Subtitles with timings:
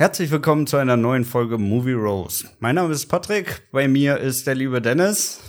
[0.00, 2.48] Herzlich willkommen zu einer neuen Folge Movie Rose.
[2.60, 5.40] Mein Name ist Patrick, bei mir ist der liebe Dennis.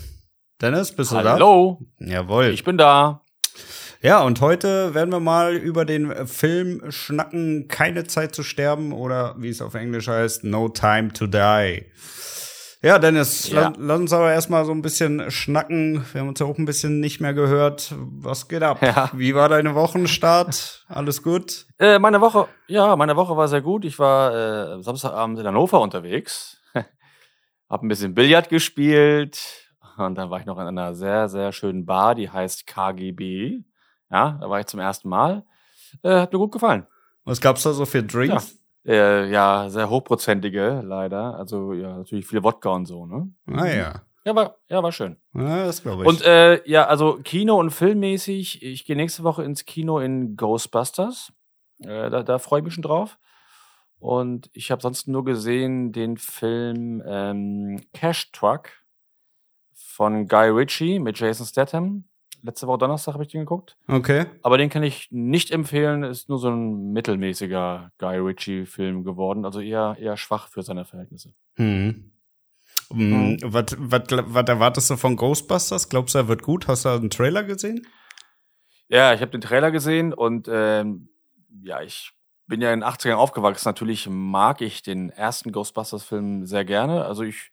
[0.60, 1.34] Dennis, bist du da?
[1.34, 2.46] Hallo, Jawohl.
[2.48, 3.22] ich bin da.
[4.02, 9.36] Ja, und heute werden wir mal über den Film schnacken Keine Zeit zu sterben oder
[9.38, 11.86] wie es auf Englisch heißt, No Time to Die.
[12.82, 13.62] Ja, Dennis, Ja.
[13.70, 16.06] la- lass uns aber erstmal so ein bisschen schnacken.
[16.14, 17.94] Wir haben uns ja auch ein bisschen nicht mehr gehört.
[17.98, 18.82] Was geht ab?
[18.82, 19.10] Ja.
[19.14, 20.86] Wie war deine Wochenstart?
[20.88, 21.66] Alles gut?
[21.78, 23.84] Äh, meine Woche, ja, meine Woche war sehr gut.
[23.84, 26.58] Ich war äh, Samstagabend in Hannover unterwegs,
[27.70, 29.42] habe ein bisschen Billard gespielt
[29.98, 33.60] und dann war ich noch in einer sehr, sehr schönen Bar, die heißt KGB.
[34.10, 35.44] Ja, da war ich zum ersten Mal.
[36.02, 36.88] Äh, hat mir gut gefallen.
[37.26, 38.58] Was gab's da so für Drinks?
[38.86, 41.36] Äh, ja, sehr hochprozentige, leider.
[41.36, 43.32] Also ja, natürlich viel Wodka und so, ne?
[43.48, 44.02] Ah ja.
[44.26, 45.18] Ja, war, ja, war schön.
[45.34, 46.10] Ja, das glaube ich.
[46.10, 51.32] Und äh, ja, also Kino- und Filmmäßig, ich gehe nächste Woche ins Kino in Ghostbusters.
[51.80, 53.18] Äh, da da freue ich mich schon drauf.
[54.00, 58.70] Und ich habe sonst nur gesehen den Film ähm, Cash Truck
[59.74, 62.09] von Guy Ritchie mit Jason Statham.
[62.42, 63.78] Letzte Woche Donnerstag habe ich den geguckt.
[63.88, 64.26] okay.
[64.44, 66.04] Aber den kann ich nicht empfehlen.
[66.04, 69.46] Ist nur so ein mittelmäßiger Guy Ritchie-Film geworden.
[69.46, 71.34] Also eher, eher schwach für seine Verhältnisse.
[71.56, 72.12] Hm.
[72.92, 73.34] Mhm.
[73.34, 75.90] Mm, Was, was, was erwartest du von Ghostbusters?
[75.90, 76.68] Glaubst du, er wird gut?
[76.68, 77.86] Hast du einen Trailer gesehen?
[78.88, 81.10] Ja, ich habe den Trailer gesehen und ähm,
[81.62, 82.14] ja, ich
[82.48, 83.68] bin ja in den 80ern aufgewachsen.
[83.68, 87.06] Natürlich mag ich den ersten Ghostbusters-Film sehr gerne.
[87.06, 87.52] Also ich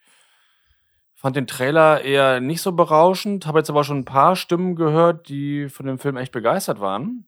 [1.16, 5.28] fand den Trailer eher nicht so berauschend, habe jetzt aber schon ein paar Stimmen gehört,
[5.28, 7.24] die von dem Film echt begeistert waren.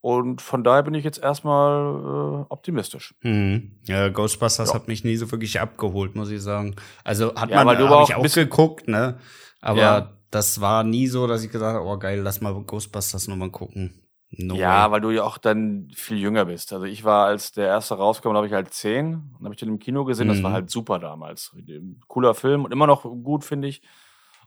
[0.00, 3.14] Und von daher bin ich jetzt erstmal äh, optimistisch.
[3.20, 3.78] Hm.
[3.86, 4.74] Ja, Ghostbusters Ja.
[4.74, 6.74] hat mich nie so wirklich abgeholt, muss ich sagen.
[7.04, 9.18] Also hat Ja, man aber ich auch auch bist- geguckt, ne?
[9.60, 10.12] Aber Ja.
[10.32, 14.01] das war nie so, dass ich gesagt habe, oh geil, lass mal Ghostbusters nochmal gucken.
[14.34, 14.90] No ja, way.
[14.92, 16.72] weil du ja auch dann viel jünger bist.
[16.72, 19.30] Also ich war, als der erste rauskam, da habe ich halt zehn.
[19.34, 20.28] Dann habe ich den im Kino gesehen.
[20.28, 20.54] Das war Mhm.
[20.54, 21.54] halt super damals.
[22.08, 23.82] Cooler Film und immer noch gut, finde ich.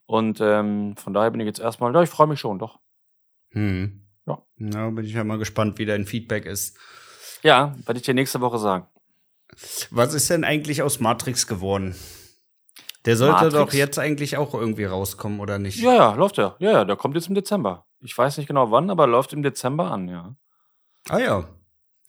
[0.08, 2.80] Und ähm, von daher bin ich jetzt erstmal, ja, ich freue mich schon, doch.
[3.52, 4.02] Hm.
[4.26, 4.40] Ja.
[4.58, 6.78] Na, bin ich ja mal gespannt, wie dein Feedback ist.
[7.44, 8.88] Ja, werde ich dir nächste Woche sagen.
[9.92, 11.96] Was ist denn eigentlich aus Matrix geworden?
[13.06, 13.54] Der sollte Matrix?
[13.54, 15.80] doch jetzt eigentlich auch irgendwie rauskommen, oder nicht?
[15.80, 16.56] Ja, ja, läuft ja.
[16.58, 17.85] Ja, ja, der kommt jetzt im Dezember.
[18.02, 20.36] Ich weiß nicht genau wann, aber läuft im Dezember an, ja.
[21.10, 21.46] Ah ja.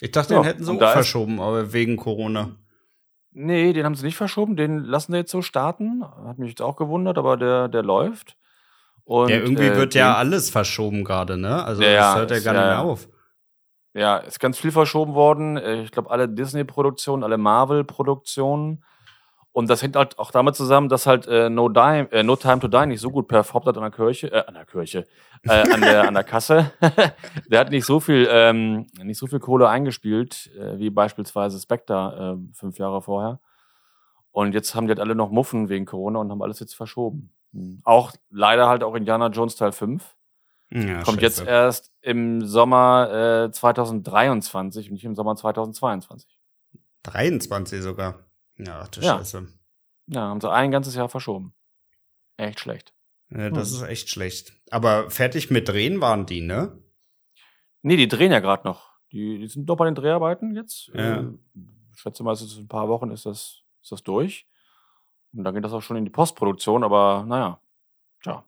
[0.01, 2.57] Ich dachte, Ja, den hätten sie auch verschoben, aber wegen Corona.
[3.33, 4.57] Nee, den haben sie nicht verschoben.
[4.57, 6.05] Den lassen sie jetzt so starten.
[6.27, 8.37] Hat mich jetzt auch gewundert, aber der, der läuft.
[9.05, 11.63] Und, ja, irgendwie äh, wird ja den- alles verschoben gerade, ne?
[11.65, 12.83] Also Ja, das ja, hört ja ist- gar nicht ja, mehr ja.
[12.83, 13.09] auf.
[13.95, 15.57] Ja, ist ganz viel verschoben worden.
[15.57, 18.85] Äh, Ich glaube, alle Disney-Produktionen, alle Marvel-Produktionen.
[19.57, 22.59] Und das hängt halt auch damit zusammen, dass halt äh, no, Dime, äh, no Time
[22.59, 25.07] to Die nicht so gut performt hat an der Kirche, äh, an der Kirche,
[25.45, 26.73] äh, an, der, an der Kasse.
[27.51, 32.37] der hat nicht so viel, ähm, nicht so viel Kohle eingespielt, äh, wie beispielsweise Spectre
[32.37, 33.41] äh, fünf Jahre vorher.
[34.31, 37.33] Und jetzt haben die halt alle noch Muffen wegen Corona und haben alles jetzt verschoben.
[37.55, 37.81] Hm.
[37.83, 40.05] Auch leider halt auch Indiana Jones Teil 5.
[40.69, 41.51] Ja, Kommt jetzt scheiße.
[41.51, 46.37] erst im Sommer äh, 2023 und nicht im Sommer 2022.
[47.05, 48.26] 23 sogar.
[48.59, 49.19] Ja, du Ja.
[49.19, 49.47] Scheiße.
[50.09, 51.55] Ja, haben sie ein ganzes Jahr verschoben.
[52.37, 52.95] Echt schlecht.
[53.31, 53.77] Ja, das Hm.
[53.77, 54.53] ist echt schlecht.
[54.71, 56.79] Aber fertig mit Drehen waren die, ne?
[57.83, 58.91] Nee, die drehen ja gerade noch.
[59.13, 60.89] Die, die sind doch bei den Dreharbeiten jetzt.
[60.95, 61.21] Ja.
[61.21, 61.25] Äh,
[61.93, 64.47] ich schätze mal, es in ein paar Wochen ist das, ist das durch.
[65.33, 67.61] Und dann geht das auch schon in die Postproduktion, aber naja.
[68.23, 68.45] Tja.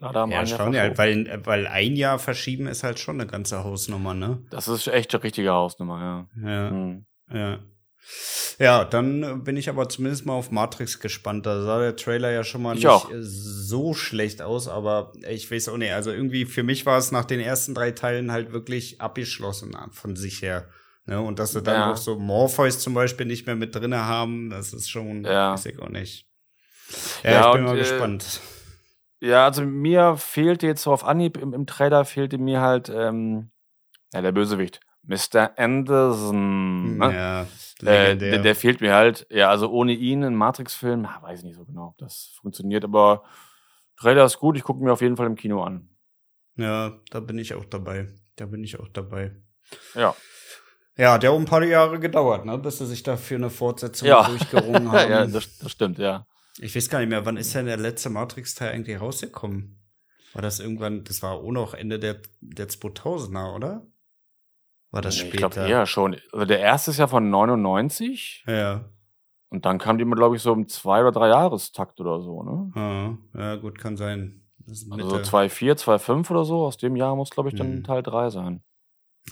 [0.00, 4.14] Leider Ja, schon, ja, weil, weil ein Jahr verschieben ist halt schon eine ganze Hausnummer,
[4.14, 4.44] ne?
[4.50, 6.48] Das ist echt eine richtige Hausnummer, ja.
[6.48, 6.70] Ja.
[6.70, 7.06] Hm.
[7.32, 7.58] Ja.
[8.58, 11.46] Ja, dann äh, bin ich aber zumindest mal auf Matrix gespannt.
[11.46, 13.10] Da sah der Trailer ja schon mal Ich nicht auch.
[13.10, 15.92] äh, so schlecht aus, aber ich weiß auch nicht.
[15.92, 19.90] Also irgendwie für mich war es nach den ersten drei Teilen halt wirklich abgeschlossen äh,
[19.92, 20.68] von sich her.
[21.06, 21.20] Ne?
[21.20, 21.92] Und dass sie dann Ja.
[21.92, 25.52] auch so Morpheus zum Beispiel nicht mehr mit drinne haben, das ist schon, Ja.
[25.52, 26.26] weiß ich auch nicht.
[27.22, 28.40] Ja, Ja, ich bin und, mal äh, gespannt.
[29.20, 33.50] Ja, also mir fehlte jetzt so auf Anhieb im, im Trailer fehlte mir halt ähm,
[34.12, 34.80] ja, der Bösewicht.
[35.02, 35.52] Mr.
[35.58, 36.98] Anderson.
[36.98, 37.14] Ne?
[37.14, 37.46] Ja,
[37.82, 39.26] Äh, der, der fehlt mir halt.
[39.30, 42.84] Ja, also ohne ihn ein Matrix-Film, ah, weiß ich nicht so genau, ob das funktioniert,
[42.84, 43.22] aber
[43.96, 45.88] Trailer ist gut, ich gucke mir auf jeden Fall im Kino an.
[46.56, 48.08] Ja, da bin ich auch dabei.
[48.36, 49.36] Da bin ich auch dabei.
[49.94, 50.14] Ja.
[50.96, 54.08] Ja, hat ja auch ein paar Jahre gedauert, ne, bis sie sich dafür eine Fortsetzung
[54.08, 54.24] Ja.
[54.28, 55.10] durchgerungen haben.
[55.10, 56.26] ja, das, das stimmt, ja.
[56.58, 59.80] ich weiß gar nicht mehr, wann ist denn der letzte Matrix-Teil eigentlich rausgekommen?
[60.32, 63.86] War das irgendwann, das war auch noch Ende der, der 2000er, oder?
[64.90, 65.48] War das Nee, ich später?
[65.50, 66.16] glaube eher schon.
[66.32, 68.88] Also der erste ist ja von 99 Ja.
[69.50, 73.18] und dann kam die immer, glaube ich, so im Zwei- oder Drei-Jahrestakt oder so, ne?
[73.34, 74.44] Ja, ja, gut, kann sein.
[74.66, 75.22] Also so Mitte.
[75.22, 76.64] 2,4, 2,5 oder so.
[76.64, 77.84] Aus dem Jahr muss, glaube ich, dann Mhm.
[77.84, 78.62] Teil 3 sein.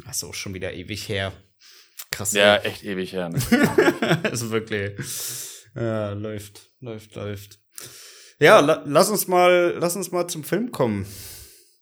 [0.06, 1.32] Ach so, schon wieder ewig her.
[2.10, 2.32] Krass.
[2.34, 3.28] Ja, echt ewig her.
[3.30, 3.36] Ne?
[4.30, 4.92] ist wirklich.
[5.74, 7.60] Ja, läuft, läuft, läuft.
[8.38, 11.06] Ja, la lass uns mal, lass uns mal zum Film kommen.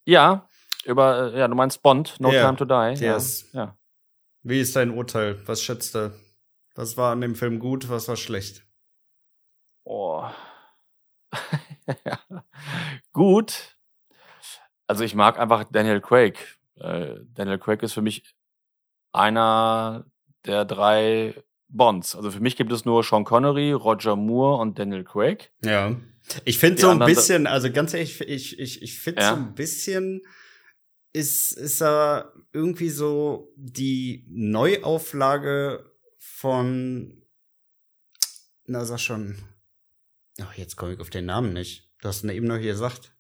[0.05, 0.49] Ja,
[0.85, 3.05] über, äh, ja, du meinst Bond, No Ja, Time to Die.
[3.05, 3.51] yes.
[3.53, 3.61] Ja.
[3.65, 3.79] ja.
[4.43, 5.41] Wie ist dein Urteil?
[5.47, 6.13] Was schätzt du?
[6.75, 8.67] Was war an dem Film gut, was war schlecht?
[9.85, 10.25] Oh.
[13.13, 13.77] Gut.
[14.87, 16.59] Also ich mag einfach Daniel Craig.
[16.77, 18.35] Äh, Daniel Craig ist für mich
[19.13, 20.05] einer
[20.47, 21.35] der drei
[21.69, 22.15] Bonds.
[22.17, 25.53] Also für mich gibt es nur Sean Connery, Roger Moore und Daniel Craig.
[25.65, 25.95] Ja.
[26.45, 29.31] Ich finde so ein bisschen, also ganz ehrlich, ich, ich, ich finde Ja.
[29.31, 30.23] so ein bisschen
[31.15, 37.23] ist, ist er irgendwie so die Neuauflage von,
[38.67, 39.37] na sag schon,
[40.41, 41.89] ach, jetzt komme ich auf den Namen nicht.
[42.03, 43.15] Du hast ihn eben noch hier gesagt.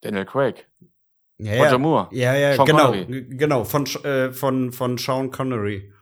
[0.00, 0.68] Daniel Craig.
[1.38, 1.78] Ja, Roger ja.
[1.78, 2.08] Moore.
[2.12, 3.26] Ja, ja, Sean genau, Connery.
[3.36, 5.92] genau, von, äh, von, von Sean Connery.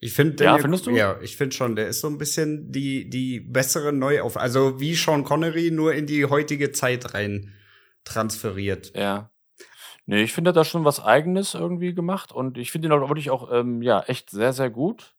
[0.00, 0.90] Ich finde, Ja, findest du?
[0.90, 4.94] Ja, ich finde schon, der ist so ein bisschen die, die bessere Neuauf, also wie
[4.94, 7.52] Sean Connery nur in die heutige Zeit rein
[8.04, 8.92] transferiert.
[8.96, 9.30] Ja.
[10.06, 12.92] Nee, ich finde, er hat da schon was Eigenes irgendwie gemacht und ich finde ihn
[12.92, 15.14] auch wirklich auch, ähm, ja, echt sehr, sehr gut.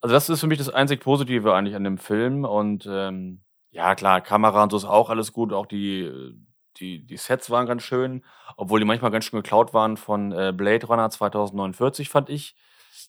[0.00, 3.94] Also das ist für mich das einzig Positive eigentlich an dem Film und ähm, ja,
[3.94, 6.34] klar, Kamera und so ist auch alles gut, auch die, äh,
[6.78, 8.24] die, die Sets waren ganz schön,
[8.56, 12.56] obwohl die manchmal ganz schön geklaut waren von äh, Blade Runner 2049, fand ich.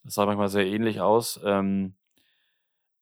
[0.04, 1.40] Das sah manchmal sehr ähnlich aus.
[1.44, 1.96] Ähm,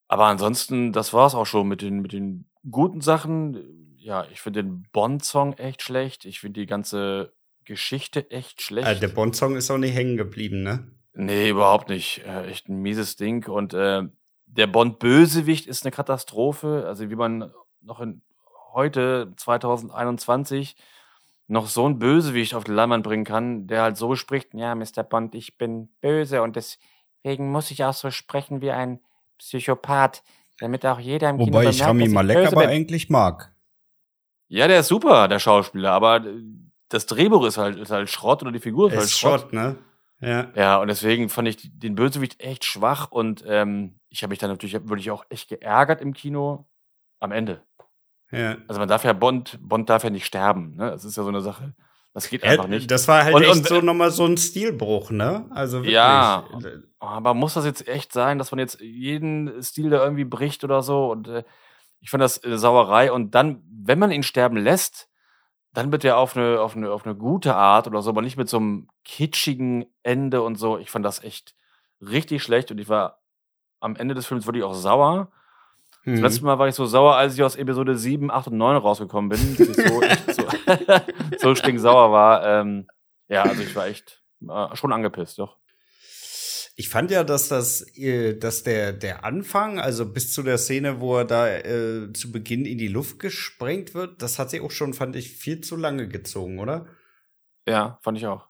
[0.08, 3.96] aber ansonsten, das war's auch schon mit den, mit den guten Sachen.
[3.98, 6.26] Ja, ich finde den Bond-Song echt schlecht.
[6.26, 7.34] Ich finde die ganze
[7.70, 8.88] Geschichte echt schlecht.
[8.88, 10.88] Äh, der Bond-Song ist auch nicht hängen geblieben, ne?
[11.14, 12.24] Nee, überhaupt nicht.
[12.26, 13.48] Äh, echt ein mieses Ding.
[13.48, 14.02] Und äh,
[14.48, 16.86] der Bond-Bösewicht ist eine Katastrophe.
[16.88, 18.24] Also wie man noch in
[18.74, 20.76] heute, 2021,
[21.48, 25.04] noch so einen Bösewicht auf die Leinwand bringen kann, der halt so spricht, ja, Mr.
[25.04, 29.00] Bond, ich bin böse und deswegen muss ich auch so sprechen wie ein
[29.38, 30.24] Psychopath,
[30.60, 32.70] damit auch jeder im Kino Wobei ich Rami Malek aber bin.
[32.70, 33.54] eigentlich mag.
[34.48, 36.42] Ja, der ist super, der Schauspieler, aber äh,
[36.90, 39.42] das Drehbuch ist halt, ist halt Schrott oder die Figur ist halt ist Schrott.
[39.42, 39.76] Schrott, ne?
[40.22, 40.48] Ja.
[40.56, 44.50] Ja, und deswegen fand ich den Bösewicht echt schwach und ähm, ich habe mich dann
[44.50, 46.68] natürlich wirklich auch echt geärgert im Kino
[47.20, 47.64] am Ende.
[48.32, 48.58] ja.
[48.68, 50.92] Also man darf ja Bond, Bond darf ja nicht sterben, ne?
[50.92, 51.74] Das ist ja so eine Sache.
[52.14, 52.90] Das geht einfach nicht.
[52.92, 55.46] das war halt Und- echt und- so nochmal so ein Stilbruch, ne?
[55.52, 55.94] Also wirklich.
[55.94, 56.44] Ja.
[57.00, 60.82] Aber muss das jetzt echt sein, dass man jetzt jeden Stil da irgendwie bricht oder
[60.82, 61.10] so?
[61.12, 61.44] Und äh,
[62.02, 63.12] ich fand das äh, Sauerei.
[63.12, 65.08] Und dann, wenn man ihn sterben lässt,
[65.74, 68.38] dann wird er auf eine, auf, eine, auf eine gute Art oder so, aber nicht
[68.38, 70.78] mit so einem kitschigen Ende und so.
[70.78, 71.56] Ich fand das echt
[72.02, 73.20] richtig schlecht und ich war
[73.80, 75.32] am Ende des Films wirklich auch sauer.
[76.06, 76.24] Das Mhm.
[76.24, 79.30] letzte Mal war ich so sauer, als ich aus Episode 7, 8 und 9 rausgekommen
[79.30, 80.44] bin, dass ich so, echt so,
[81.40, 82.44] so stinksauer war.
[82.46, 82.88] Ähm,
[83.28, 85.58] ja, also ich war echt äh, schon angepisst, doch.
[86.80, 91.02] Ich fand ja, dass das, äh, dass der, der Anfang, also bis zu der Szene,
[91.02, 94.72] wo er da äh, zu Beginn in die Luft gesprengt wird, das hat sie auch
[94.72, 96.86] schon, fand ich, viel zu lange gezogen, oder?
[97.68, 98.48] Ja, fand ich auch.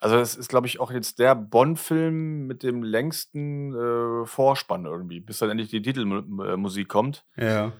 [0.00, 5.20] Also es ist, glaube ich, auch jetzt der Bond-Film mit dem längsten äh, Vorspann irgendwie,
[5.20, 7.24] bis dann endlich die Titelmusik kommt.
[7.36, 7.72] Ja.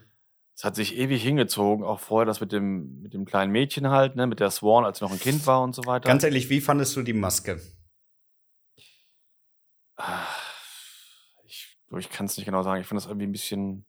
[0.54, 4.14] Es hat sich ewig hingezogen, auch vorher das mit dem, mit dem kleinen Mädchen halt,
[4.14, 6.06] ne, mit der Swan, als sie noch ein Kind war und so weiter.
[6.06, 7.60] Ganz ehrlich, wie fandest du die Maske?
[10.00, 10.28] Ah,
[11.96, 12.80] Ich, kann es nicht genau sagen.
[12.80, 13.84] Ich fand das irgendwie ein bisschen.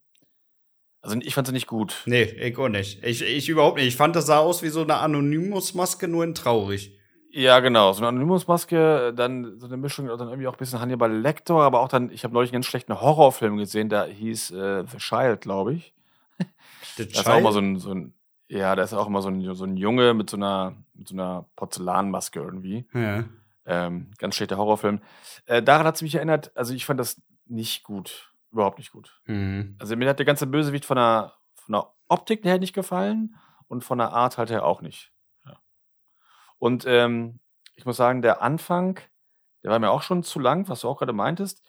[1.02, 2.04] Also ich fand sie nicht gut.
[2.06, 3.04] Nee, ich auch nicht.
[3.04, 3.88] Ich, ich überhaupt nicht.
[3.88, 6.98] Ich fand, das sah aus wie so eine Anonymous-Maske, nur in traurig.
[7.32, 7.94] Ja, genau.
[7.94, 11.80] So eine Anonymous-Maske, dann so eine Mischung, dann irgendwie auch ein bisschen Hannibal Lecter, aber
[11.80, 15.42] auch dann, ich habe neulich einen ganz schlechten Horrorfilm gesehen, der hieß äh, The Child,
[15.42, 15.94] glaube ich.
[16.98, 18.14] The Da ist auch mal so ein, so ein,
[18.48, 21.16] ja, da ist auch immer so ein, so ein Junge mit so einer, mit so
[21.16, 22.86] einer Porzellanmaske irgendwie.
[22.94, 23.24] ja.
[23.66, 25.00] Ähm, ganz schlechter Horrorfilm.
[25.46, 28.34] Äh, daran hat es mich erinnert, also ich fand das nicht gut.
[28.52, 29.22] Überhaupt nicht gut.
[29.26, 29.76] Mhm.
[29.80, 33.36] Also mir hat der ganze Bösewicht von der, von der Optik her nicht gefallen
[33.68, 35.12] und von der Art halt her auch nicht.
[35.46, 35.60] Ja.
[36.58, 37.40] Und ähm,
[37.76, 39.00] ich muss sagen, der Anfang,
[39.64, 41.62] der war mir auch schon zu lang, was du auch gerade meintest.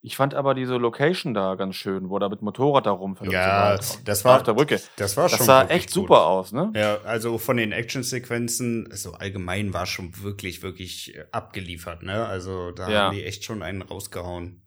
[0.00, 3.32] Ich fand aber diese Location da ganz schön, wo er mit Motorrad da rumfährt.
[3.32, 4.80] Ja, so das Da war, auf der Brücke.
[4.94, 5.94] das war schon Das sah echt gut.
[5.94, 6.70] super aus, ne?
[6.76, 12.24] Ja, also von den Actionsequenzen, so allgemein war schon wirklich, wirklich äh, abgeliefert, ne?
[12.26, 13.00] Also da Ja.
[13.06, 14.62] haben die echt schon einen rausgehauen.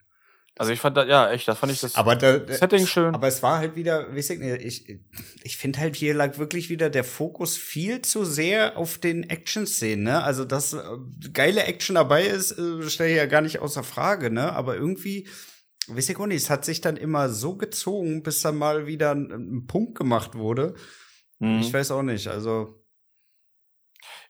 [0.58, 3.16] Also ich fand da, ja, echt, das fand ich das Aber da, Setting schön.
[3.16, 5.00] Aber es war halt wieder, weiß ich nicht, ich,
[5.44, 10.04] ich finde halt hier lag wirklich wieder der Fokus viel zu sehr auf den Action-Szenen,
[10.04, 10.24] ne?
[10.24, 10.82] Also, dass äh,
[11.34, 14.52] geile Action dabei ist, äh, stelle ich ja gar nicht außer Frage, ne?
[14.52, 15.28] Aber irgendwie,
[15.88, 19.12] weiß ich auch nicht, es hat sich dann immer so gezogen, bis dann mal wieder
[19.12, 20.76] ein, ein Punkt gemacht wurde.
[21.40, 21.62] Mhm.
[21.62, 22.81] Ich weiß auch nicht, also.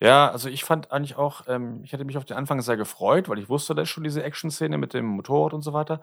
[0.01, 3.29] Ja, also ich fand eigentlich auch, ähm, ich hatte mich auf den Anfang sehr gefreut,
[3.29, 6.01] weil ich wusste, da ist schon diese Action-Szene mit dem Motorrad und so weiter.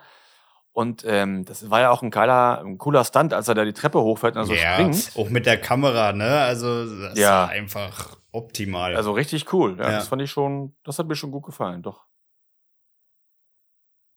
[0.73, 3.73] Und ähm, das war ja auch ein geiler, ein cooler Stunt, als er da die
[3.73, 5.11] Treppe hochfährt und so ja, springt.
[5.17, 6.39] auch mit der Kamera, ne?
[6.43, 7.31] Also das Ja.
[7.43, 8.95] war einfach optimal.
[8.95, 9.77] Also richtig cool.
[9.79, 9.91] Ja, Ja.
[9.97, 12.07] das fand ich schon, das hat mir schon gut gefallen, doch.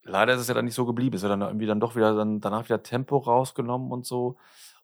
[0.04, 1.16] Leider ist es ja dann nicht so geblieben.
[1.16, 4.38] Ist ja dann irgendwie dann doch wieder dann danach wieder Tempo rausgenommen und so.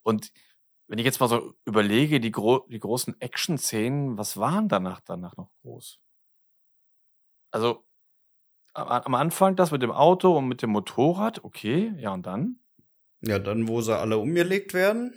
[0.04, 0.32] Und
[0.88, 5.36] wenn ich jetzt mal so überlege, die, gro die großen Action-Szenen, was waren danach danach
[5.38, 6.00] noch groß?
[7.52, 7.86] Also
[8.74, 12.60] am, Anfang das mit dem Auto und mit dem Motorrad, okay, ja und dann?
[13.22, 15.14] ja, dann, wo sie alle umgelegt werden.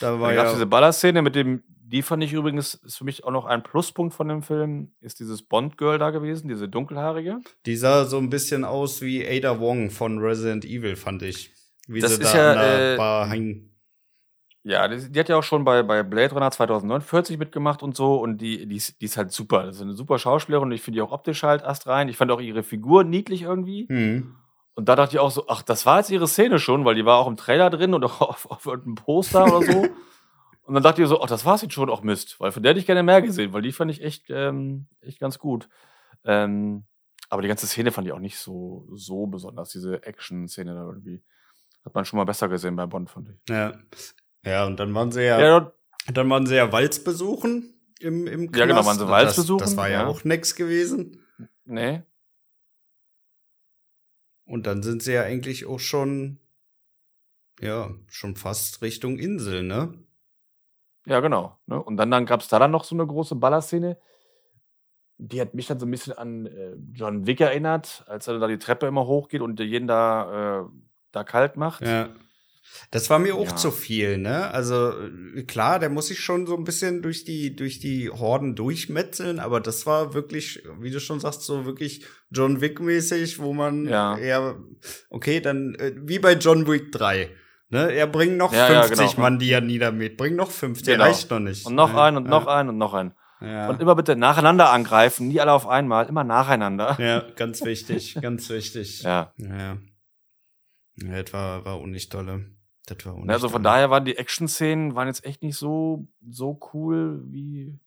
[0.00, 0.54] Da war Dann gab's ja.
[0.54, 4.14] diese Ballerszene mit dem, die fand ich übrigens, ist für mich auch noch ein Pluspunkt
[4.14, 7.38] von dem Film, ist dieses Bond-Girl da gewesen, diese dunkelhaarige.
[7.64, 11.54] Die sah so ein bisschen aus wie Ada Wong von Resident Evil, fand ich.
[11.86, 13.75] Wie Das sie ist da ja, an der äh, Bar hängen.
[14.68, 18.16] Ja, die, die hat ja auch schon bei, bei Blade Runner 2049 mitgemacht und so
[18.16, 19.62] und die, die, ist, die ist halt super.
[19.62, 22.08] Das ist eine super Schauspielerin und ich finde die auch optisch halt erst rein.
[22.08, 23.86] Ich fand auch ihre Figur niedlich irgendwie.
[23.88, 24.34] Hm.
[24.74, 27.04] Und da dachte ich auch so, ach, das war jetzt ihre Szene schon, weil die
[27.04, 29.86] war auch im Trailer drin und auch auf, auf irgendeinem Poster oder so.
[30.62, 32.40] Und dann dachte ich so, ach, das war's jetzt schon, auch Mist.
[32.40, 35.20] Weil von der hätte ich gerne mehr gesehen, weil die fand ich echt, ähm, echt
[35.20, 35.68] ganz gut.
[36.24, 36.86] Ähm,
[37.28, 41.22] aber die ganze Szene fand ich auch nicht so, so besonders, diese Action-Szene da irgendwie.
[41.84, 43.36] Hat man schon mal besser gesehen bei Bond, fand ich.
[43.48, 43.74] Ja.
[44.46, 45.72] Ja, und dann waren sie ja, Ja,
[46.12, 48.60] dann waren sie ja Walz besuchen im, im Knast.
[48.60, 50.06] Ja, genau, waren sie Walz das, besuchen, Das war ja, ja.
[50.06, 51.20] auch nix gewesen.
[51.64, 52.02] nee.
[54.44, 56.38] Und dann sind sie ja eigentlich auch schon,
[57.60, 59.92] ja, schon fast Richtung Insel, ne?
[61.04, 61.58] Ja, genau.
[61.66, 61.82] Ne?
[61.82, 63.98] Und dann, dann gab es da dann noch so eine große Ballerszene.
[65.18, 68.46] Die hat mich dann so ein bisschen an äh, John Wick erinnert, als er da
[68.46, 70.64] die Treppe immer hochgeht und jeden da, äh,
[71.10, 71.82] da kalt macht.
[71.82, 72.10] Ja.
[72.90, 73.56] Das war mir auch Ja.
[73.56, 74.50] zu viel, ne?
[74.52, 74.92] Also
[75.34, 79.40] äh, klar, der muss sich schon so ein bisschen durch die durch die Horden durchmetzeln,
[79.40, 83.86] aber das war wirklich, wie du schon sagst, so wirklich John Wick mäßig, wo man
[83.88, 84.16] Ja.
[84.18, 84.56] eher
[85.10, 87.30] okay, dann äh, wie bei John Wick 3.
[87.68, 89.20] Ne, er bringt noch Ja, ja, 50 genau.
[89.22, 90.16] Mann, die er niedermäht.
[90.16, 91.02] Bring noch 50, Genau.
[91.04, 91.66] reicht noch nicht.
[91.66, 93.12] Und noch Ja, ein und noch ja, ein und noch ein.
[93.40, 93.68] Ja.
[93.68, 96.96] Und immer bitte nacheinander angreifen, nie alle auf einmal, immer nacheinander.
[97.00, 99.02] ja, ganz wichtig, ganz wichtig.
[99.02, 99.32] Ja.
[99.38, 99.78] Ja.
[101.02, 102.46] ja das war, war auch nicht dolle.
[102.86, 106.58] Das war Ne, Also von daher waren die Action-Szenen waren jetzt echt nicht so, so
[106.72, 107.78] cool wie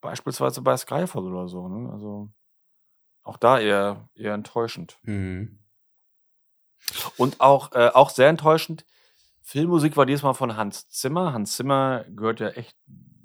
[0.00, 1.68] beispielsweise bei Skyfall oder so.
[1.68, 1.90] Ne?
[1.90, 2.30] Also
[3.22, 4.98] auch da eher, eher enttäuschend.
[5.02, 5.58] Mhm.
[7.16, 8.84] Und auch, äh, auch sehr enttäuschend,
[9.42, 11.32] Filmmusik war diesmal von Hans Zimmer.
[11.32, 12.76] Hans Zimmer gehört ja echt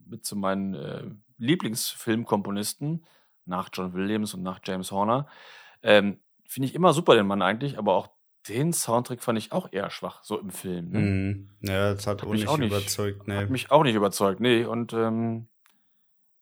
[0.06, 1.04] mit zu meinen äh,
[1.38, 3.06] Lieblingsfilmkomponisten
[3.46, 5.28] nach John Williams und nach James Horner.
[5.84, 8.10] Ähm, Finde ich immer super, den Mann eigentlich, aber auch
[8.50, 10.90] den Soundtrack fand ich auch eher schwach, so im Film.
[10.92, 11.00] Ne?
[11.00, 11.50] Mhm.
[11.62, 13.38] Ja, das hat, Hat auch mich nicht auch nicht- überzeugt, ne.
[13.38, 14.64] Hat mich auch nicht überzeugt, nee.
[14.66, 15.48] Und ähm,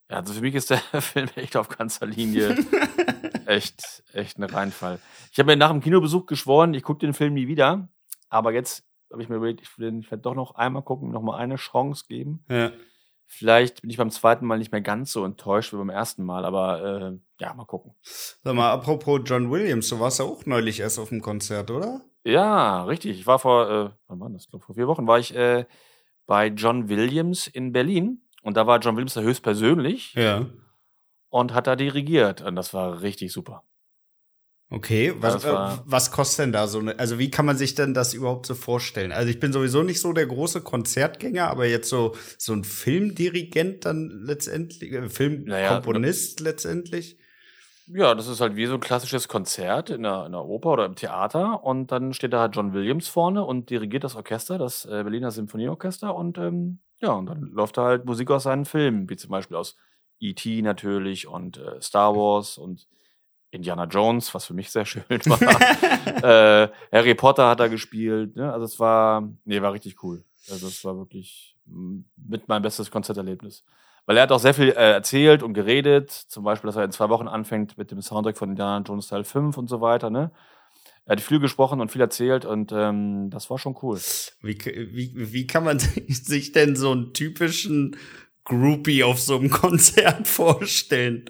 [0.09, 2.57] ja, also für mich ist der Film echt auf ganzer Linie
[3.45, 4.99] echt, echt ein Reinfall.
[5.31, 7.87] Ich habe mir nach dem Kinobesuch geschworen, ich gucke den Film nie wieder.
[8.29, 11.21] Aber jetzt habe ich mir überlegt, ich, will- ich werde doch noch einmal gucken, noch
[11.21, 12.43] mal eine Chance geben.
[12.49, 12.71] ja.
[13.35, 16.45] Vielleicht bin ich beim zweiten Mal nicht mehr ganz so enttäuscht wie beim ersten Mal,
[16.45, 17.95] aber äh, ja, mal gucken.
[18.01, 22.01] Sag mal, apropos John Williams, du warst ja auch neulich erst auf dem Konzert, oder?
[22.23, 23.19] Ja, richtig.
[23.19, 24.43] Ich war vor, äh, wann war das?
[24.43, 25.65] Ich glaube, vor vier Wochen war ich äh,
[26.25, 28.21] bei John Williams in Berlin.
[28.43, 30.13] Und da war John Williams da höchstpersönlich.
[30.13, 30.45] Ja.
[31.29, 32.41] und hat da dirigiert.
[32.41, 33.63] Und das war richtig super.
[34.73, 35.53] Okay, was, äh,
[35.85, 38.55] was kostet denn da so eine, also wie kann man sich denn das überhaupt so
[38.55, 39.11] vorstellen?
[39.11, 43.85] Also ich bin sowieso nicht so der große Konzertgänger, aber jetzt so, so ein Filmdirigent
[43.85, 47.19] dann letztendlich, äh, Filmkomponist letztendlich?
[47.85, 50.85] Ja, das ist halt wie so ein klassisches Konzert in der, in der Oper oder
[50.85, 51.63] im Theater.
[51.63, 55.29] Und dann steht da halt John Williams vorne und dirigiert das Orchester, das äh, Berliner
[55.29, 56.15] Symphonieorchester.
[56.15, 59.55] Und ähm, ja, und dann läuft da halt Musik aus seinen Filmen, wie zum Beispiel
[59.55, 59.77] aus
[60.19, 60.63] E.T.
[60.63, 62.87] natürlich und äh, Star Wars und
[63.53, 66.63] Indiana Jones, was für mich sehr schön war.
[66.63, 68.35] äh, Harry Potter hat er gespielt.
[68.35, 68.51] Ne?
[68.51, 70.23] Also es war, nee, war richtig cool.
[70.49, 73.63] Also es war wirklich mit mein bestes Konzerterlebnis.
[74.05, 76.11] Weil er hat auch sehr viel äh, erzählt und geredet.
[76.11, 79.23] Zum Beispiel, dass er in zwei Wochen anfängt mit dem Soundtrack von Indiana Jones Teil
[79.23, 80.09] 5 und so weiter.
[80.09, 80.31] Ne?
[81.05, 83.99] Er hat viel gesprochen und viel erzählt und ähm, das war schon cool.
[84.41, 87.97] Wie, wie, wie kann man sich denn so einen typischen
[88.45, 91.25] Groupie auf so einem Konzert vorstellen?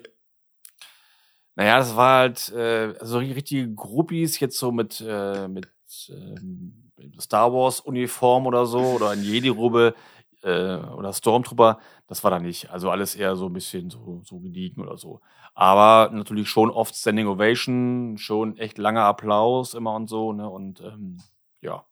[1.55, 5.67] Naja, das war halt äh, so ri- richtige Groupies jetzt so mit, äh, mit
[6.09, 9.93] ähm, Star Wars Uniform oder so oder ein Jedi-Rube
[10.41, 11.79] äh, oder Stormtrooper.
[12.07, 12.69] Das war da nicht.
[12.71, 15.21] Also alles eher so ein bisschen so, so gediegen oder so.
[15.53, 20.33] Aber natürlich schon oft Standing Ovation, schon echt langer Applaus immer und so.
[20.33, 20.49] Ne?
[20.49, 21.17] Und ähm,
[21.61, 21.85] ja,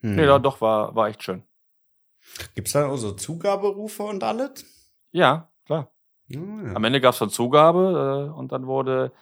[0.00, 0.16] Hm.
[0.16, 1.42] nee, da, doch, war, war echt schön.
[2.54, 4.64] Gibt's da auch so Zugaberufe und alles?
[5.12, 5.90] Ja, klar.
[6.28, 6.40] Ja.
[6.74, 9.12] Am Ende gab es dann Zugabe äh, und dann wurde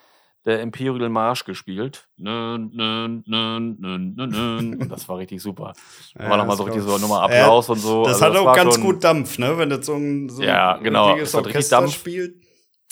[0.44, 2.08] der Imperial Marsch gespielt.
[2.16, 4.80] Nön, nön, nön, nön, nön.
[4.82, 5.72] Und das war richtig super.
[6.14, 8.04] Da Ja, war nochmal das so richtig so nochmal Applaus und so.
[8.04, 9.56] Das Also hat auch war ganz gut Dampf, ne?
[9.58, 11.06] Wenn das so ein, so Ja, genau.
[11.06, 11.94] richtiges Orchester Dampf.
[11.94, 12.42] spielt.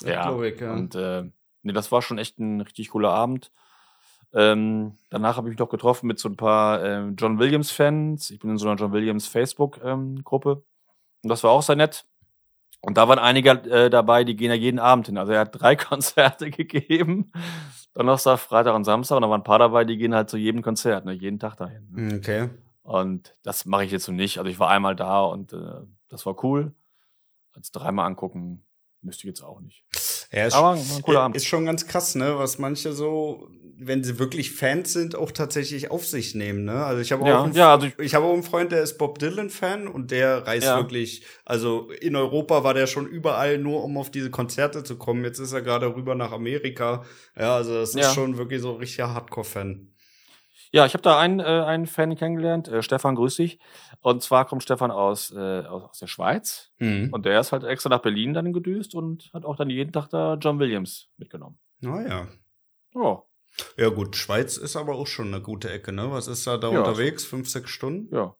[0.00, 0.72] Das Ja, ich, ja.
[0.72, 1.24] und äh,
[1.62, 3.50] nee, das war schon echt ein richtig cooler Abend.
[4.32, 8.30] Ähm, danach habe ich mich noch getroffen mit so ein paar ähm, John Williams-Fans.
[8.30, 10.62] Ich bin in so einer John Williams Facebook-Gruppe.
[11.22, 12.06] und das war auch sehr nett.
[12.80, 15.18] Und da waren einige äh, dabei, die gehen ja jeden Abend hin.
[15.18, 17.32] Also er hat drei Konzerte gegeben.
[17.94, 19.16] Donnerstag, Freitag und Samstag.
[19.16, 21.56] Und da waren ein paar dabei, die gehen halt zu jedem Konzert, ne, jeden Tag
[21.56, 21.88] dahin.
[21.90, 22.16] Ne?
[22.16, 22.48] Okay.
[22.82, 24.38] Und das mache ich jetzt so nicht.
[24.38, 26.74] Also ich war einmal da und äh, das war cool.
[27.52, 28.64] Als dreimal angucken
[29.02, 29.84] müsste ich jetzt auch nicht.
[30.32, 31.36] Ja, ist, Aber ein cooler Abend.
[31.36, 32.38] ist schon ganz krass, ne?
[32.38, 33.48] Was manche so,
[33.82, 36.84] wenn sie wirklich Fans sind, auch tatsächlich auf sich nehmen, ne?
[36.84, 38.82] Also ich habe Ja, auch, einen, ja, also ich- ich habe auch einen Freund, der
[38.82, 40.76] ist Bob Dylan-Fan und der reist Ja.
[40.76, 45.24] wirklich, also in Europa war der schon überall nur, um auf diese Konzerte zu kommen.
[45.24, 47.04] Jetzt ist er gerade rüber nach Amerika.
[47.36, 49.88] Ja, also das ist schon wirklich so ein richtiger Hardcore-Fan.
[50.72, 52.68] Ja, ich habe da einen, äh, einen Fan kennengelernt.
[52.68, 53.58] Äh, Stefan, grüß dich.
[54.02, 56.70] Und zwar kommt Stefan aus, äh, aus, der Schweiz.
[56.78, 57.08] Mhm.
[57.12, 60.08] Und der ist halt extra nach Berlin dann gedüst und hat auch dann jeden Tag
[60.10, 61.58] da John Williams mitgenommen.
[61.80, 62.28] Naja.
[62.94, 63.22] Oh, Ja,
[63.94, 66.10] gut, Schweiz ist aber auch schon eine gute Ecke, ne?
[66.10, 66.80] Was ist da da Ja.
[66.80, 67.24] unterwegs?
[67.24, 68.14] Fünf, sechs Stunden?
[68.14, 68.36] ja.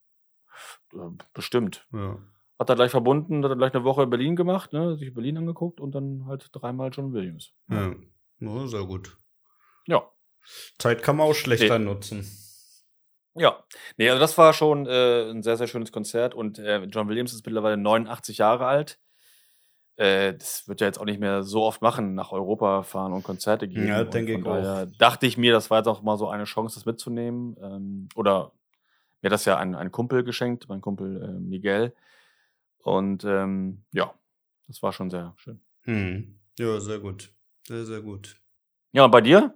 [0.93, 1.87] Äh, Bestimmt.
[1.93, 2.19] Ja.
[2.59, 4.97] Hat er gleich verbunden, hat er gleich eine Woche in Berlin gemacht, ne?
[4.97, 7.55] sich Berlin angeguckt und dann halt dreimal John Williams.
[7.69, 7.95] Ja.
[8.41, 9.17] ja sehr gut.
[9.87, 10.11] Ja.
[10.79, 12.27] Zeit kann man auch schlechter nutzen.
[13.35, 13.65] Ja,
[13.97, 17.33] nee, also das war schon äh, ein sehr, sehr schönes Konzert und äh, John Williams
[17.33, 18.99] ist mittlerweile 89 Jahre alt.
[20.01, 23.23] Äh, das wird er jetzt auch nicht mehr so oft machen, nach Europa fahren und
[23.23, 23.87] Konzerte geben.
[23.87, 24.87] Ja, denke ich auch.
[24.97, 27.55] Dachte ich mir, das war jetzt auch mal so eine Chance, das mitzunehmen.
[27.63, 28.53] Ähm, oder
[29.21, 31.93] mir hat das ja ein, ein Kumpel geschenkt, mein Kumpel äh, Miguel.
[32.79, 34.15] Und ähm, ja,
[34.69, 35.61] das war schon sehr schön.
[35.83, 36.35] Hm.
[36.59, 37.31] Ja, sehr gut.
[37.67, 38.41] Sehr, sehr gut.
[38.93, 39.55] Ja, und bei dir?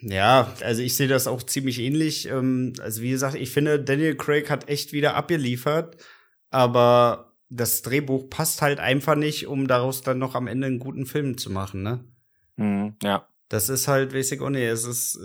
[0.00, 2.28] Ja, also ich sehe das auch ziemlich ähnlich.
[2.28, 6.04] Ähm, Also wie gesagt, ich finde, Daniel Craig hat echt wieder abgeliefert,
[6.50, 11.06] aber das Drehbuch passt halt einfach nicht, um daraus dann noch am Ende einen guten
[11.06, 12.04] Film zu machen, ne?
[12.56, 13.26] Mhm, ja.
[13.48, 15.18] Das ist halt, weiß ich auch nicht, es ist,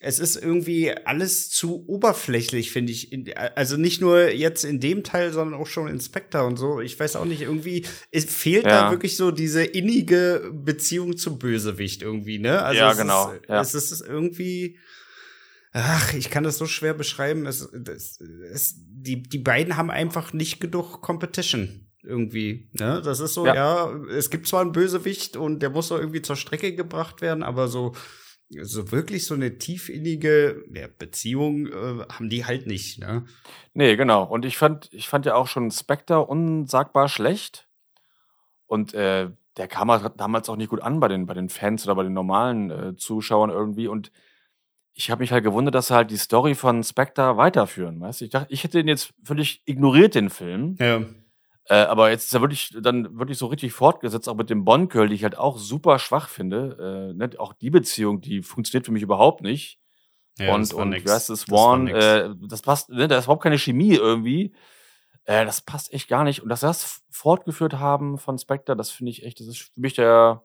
[0.00, 3.10] es ist irgendwie alles zu oberflächlich, finde ich.
[3.56, 6.80] Also nicht nur jetzt in dem Teil, sondern auch schon in Spectre und so.
[6.80, 8.90] Ich weiß auch nicht, irgendwie, es fehlt da Ja.
[8.90, 12.62] wirklich so diese innige Beziehung zum Bösewicht irgendwie, ne?
[12.62, 13.60] Also Ja, es genau, Ist, ja.
[13.60, 14.78] Es ist irgendwie,
[15.72, 17.46] ach, ich kann das so schwer beschreiben.
[17.46, 22.70] Es, das, es, die, die beiden haben einfach nicht genug Competition irgendwie.
[22.72, 23.02] Ne?
[23.04, 23.54] Das ist so, Ja.
[23.54, 23.96] ja.
[24.10, 27.68] es gibt zwar einen Bösewicht und der muss doch irgendwie zur Strecke gebracht werden, aber
[27.68, 27.94] so,
[28.48, 32.98] so wirklich so eine tiefinnige ja, Beziehung äh, haben die halt nicht.
[32.98, 33.26] Ne?
[33.74, 34.24] Nee, genau.
[34.24, 37.68] Und ich fand, ich fand ja auch schon Spectre unsagbar schlecht.
[38.66, 41.84] Und äh, der kam halt damals auch nicht gut an bei den, bei den Fans
[41.84, 43.88] oder bei den normalen äh, Zuschauern irgendwie.
[43.88, 44.12] Und
[44.98, 48.00] ich habe mich halt gewundert, dass sie halt die Story von Spectre weiterführen.
[48.00, 48.20] Weißt?
[48.22, 50.76] Ich dachte, ich hätte den jetzt völlig ignoriert, den Film.
[50.80, 51.02] Ja.
[51.66, 55.08] Äh, aber jetzt ist er wirklich dann wirklich so richtig fortgesetzt, auch mit dem Bond-Girl,
[55.08, 57.12] die ich halt auch super schwach finde.
[57.12, 57.30] Äh, ne?
[57.38, 59.78] Auch die Beziehung, die funktioniert für mich überhaupt nicht
[60.36, 62.04] ja und, das und Das war Swan, nix.
[62.04, 64.52] äh, das passt, ne, da ist überhaupt keine Chemie irgendwie.
[65.26, 66.42] Äh, das passt echt gar nicht.
[66.42, 69.80] Und dass sie das fortgeführt haben von Spectre, das finde ich echt, das ist für
[69.80, 70.42] mich der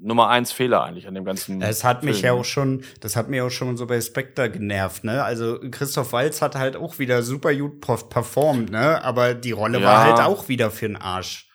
[0.00, 1.60] Nummer eins Fehler eigentlich an dem ganzen.
[1.60, 2.26] Es hat mich Film.
[2.34, 5.24] ja auch schon, das hat mir auch schon so bei Spectre genervt, ne?
[5.24, 9.02] Also Christoph Waltz hat halt auch wieder super gut perf- performt, ne?
[9.02, 10.14] Aber die Rolle war Ja.
[10.16, 11.48] halt auch wieder für den Arsch.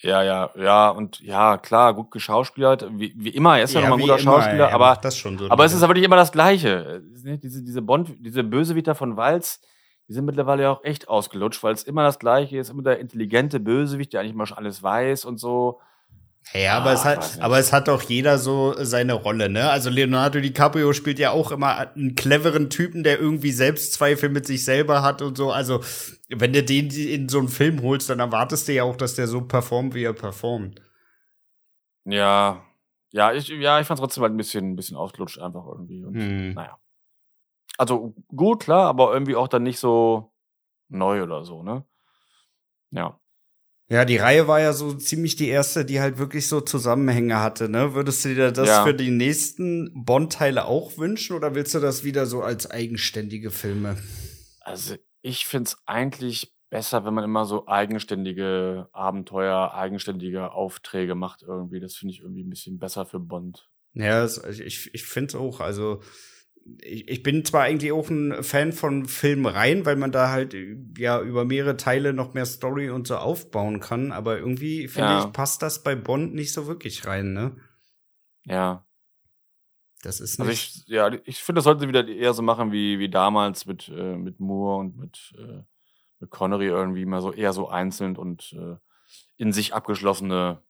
[0.00, 3.98] Ja, ja, ja, und ja, klar, gut geschauspielert, wie, wie immer, er ist ja, nochmal
[3.98, 5.50] ein guter immer, Schauspieler, er aber macht das schon so.
[5.50, 7.02] Aber es ist aber nicht immer das Gleiche.
[7.24, 9.60] Ne, Diese, diese Bond, diese Bösewichter von Walz,
[10.08, 13.00] die sind mittlerweile ja auch echt ausgelutscht, weil es immer das Gleiche ist, immer der
[13.00, 15.80] intelligente Bösewicht, der eigentlich mal schon alles weiß und so.
[16.54, 19.50] Ja, aber, Ah, es ich weiß hat, aber es hat doch jeder so seine Rolle,
[19.50, 19.70] ne?
[19.70, 24.64] Also Leonardo DiCaprio spielt ja auch immer einen cleveren Typen, der irgendwie Selbstzweifel mit sich
[24.64, 25.52] selber hat und so.
[25.52, 25.82] Also,
[26.30, 29.26] wenn du den in so einen Film holst, dann erwartest du ja auch, dass der
[29.26, 30.80] so performt, wie er performt.
[32.04, 32.64] Ja,
[33.10, 36.04] ja, ich, ja, ich fand trotzdem halt ein bisschen, ein bisschen ausgelutscht einfach irgendwie.
[36.04, 36.54] Und, Hm.
[36.54, 36.78] Naja.
[37.76, 40.32] Also gut, klar, aber irgendwie auch dann nicht so
[40.88, 41.84] neu oder so, ne?
[42.90, 43.20] Ja.
[43.90, 47.70] Ja, die Reihe war ja so ziemlich die erste, die halt wirklich so Zusammenhänge hatte,
[47.70, 47.94] ne?
[47.94, 48.84] Würdest du dir das Ja.
[48.84, 53.96] für die nächsten Bond-Teile auch wünschen oder willst du das wieder so als eigenständige Filme?
[54.60, 61.80] Also ich find's eigentlich besser, wenn man immer so eigenständige Abenteuer, eigenständige Aufträge macht irgendwie.
[61.80, 63.70] Das finde ich irgendwie ein bisschen besser für Bond.
[63.94, 66.02] Ja, ich, ich finde auch, also
[66.82, 70.54] ich, ich bin zwar eigentlich auch ein Fan von Filmreihen, weil man da halt
[70.96, 75.18] ja über mehrere Teile noch mehr Story und so aufbauen kann, aber irgendwie finde Ja.
[75.26, 77.56] ich, passt das bei Bond nicht so wirklich rein, ne?
[78.44, 78.84] Ja.
[80.02, 80.76] Das ist Also nicht.
[80.76, 83.88] ich, ja, ich finde, das sollten sie wieder eher so machen wie, wie damals mit,
[83.88, 85.62] äh, mit Moore und mit, äh,
[86.20, 88.76] mit Connery irgendwie mal so eher so einzeln und äh,
[89.36, 90.62] in sich abgeschlossene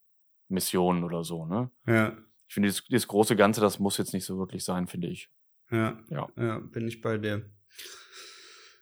[0.49, 1.71] Missionen oder so, ne?
[1.87, 5.09] ja, Ich finde, dieses, dieses große Ganze, das muss jetzt nicht so wirklich sein, finde
[5.09, 5.31] ich.
[5.71, 6.29] Ja, Ja.
[6.37, 7.43] ja, bin ich bei dir.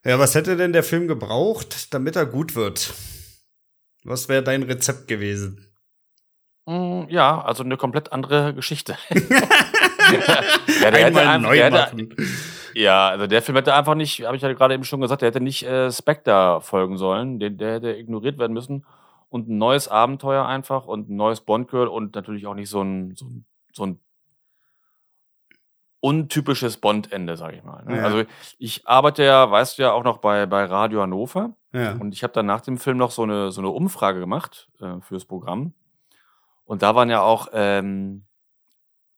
[0.04, 2.94] Ja, was hätte denn der Film gebraucht, damit er gut wird?
[4.04, 5.66] Was wäre dein Rezept gewesen?
[6.66, 8.96] Mm, ja, also eine komplett andere Geschichte.
[10.08, 12.16] Ja, der hätte Einmal einfach- neu der hätte- machen.
[12.74, 15.30] Ja, also der Film hätte einfach nicht, habe ich ja gerade eben schon gesagt, der
[15.30, 17.40] hätte nicht äh, Spectre folgen sollen.
[17.40, 18.84] Der, der hätte ignoriert werden müssen.
[19.30, 23.16] Und ein neues Abenteuer einfach und ein neues Bond-Girl und natürlich auch nicht so ein,
[23.16, 24.00] so ein, so ein
[26.06, 27.84] untypisches Bond-Ende, sag ich mal.
[27.84, 27.96] Ne?
[27.96, 28.04] Ja.
[28.04, 28.22] Also
[28.58, 31.56] ich arbeite ja, weißt du ja, auch noch bei, bei Radio Hannover.
[31.72, 31.92] Ja.
[31.92, 35.00] Und ich habe dann nach dem Film noch so eine, so eine Umfrage gemacht äh,
[35.00, 35.74] fürs Programm.
[36.64, 38.24] Und da waren ja auch, ähm,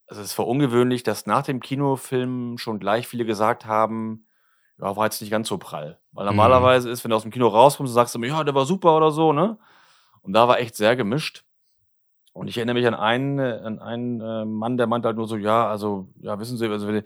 [0.06, 4.26] also es war ungewöhnlich, dass nach dem Kinofilm schon gleich viele gesagt haben,
[4.80, 5.98] ja, war jetzt nicht ganz so prall.
[6.12, 6.30] Weil Mhm.
[6.36, 8.96] normalerweise ist, wenn du aus dem Kino rauskommst, sagst du immer, ja, der war super
[8.96, 9.58] oder so, ne?
[10.22, 11.44] Und da war echt sehr gemischt.
[12.38, 15.26] Und ich erinnere mich an einen, äh, an einen äh, Mann, der meinte halt nur
[15.26, 17.02] so, ja, also, ja, wissen Sie, also wenn,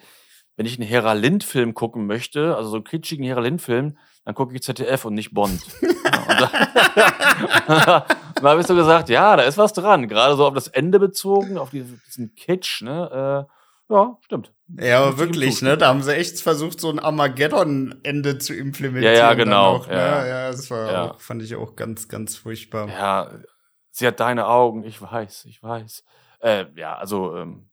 [0.56, 4.54] wenn ich einen Hera Lind-Film gucken möchte, also so einen kitschigen Hera Lind-Film, dann gucke
[4.54, 5.58] ich ZDF und nicht Bond.
[5.82, 8.06] ja, und da,
[8.42, 10.06] habe ich so gesagt, ja, da ist was dran.
[10.06, 13.48] Gerade so auf das Ende bezogen, auf diesen, Kitsch, ne?
[13.48, 14.52] Äh, ja, stimmt.
[14.78, 15.76] Ja, aber wirklich, ne?
[15.76, 19.14] Da haben sie echt versucht, so ein Armageddon-Ende zu implementieren.
[19.14, 19.94] Ja, ja, genau, Noch, ne?
[19.94, 20.26] ja.
[20.26, 21.10] ja, das war Ja.
[21.10, 22.88] auch, fand ich auch ganz, ganz furchtbar.
[22.88, 23.30] Ja,
[23.92, 26.02] sie hat deine Augen, ich weiß, ich weiß.
[26.40, 27.68] Äh, ja, also ähm,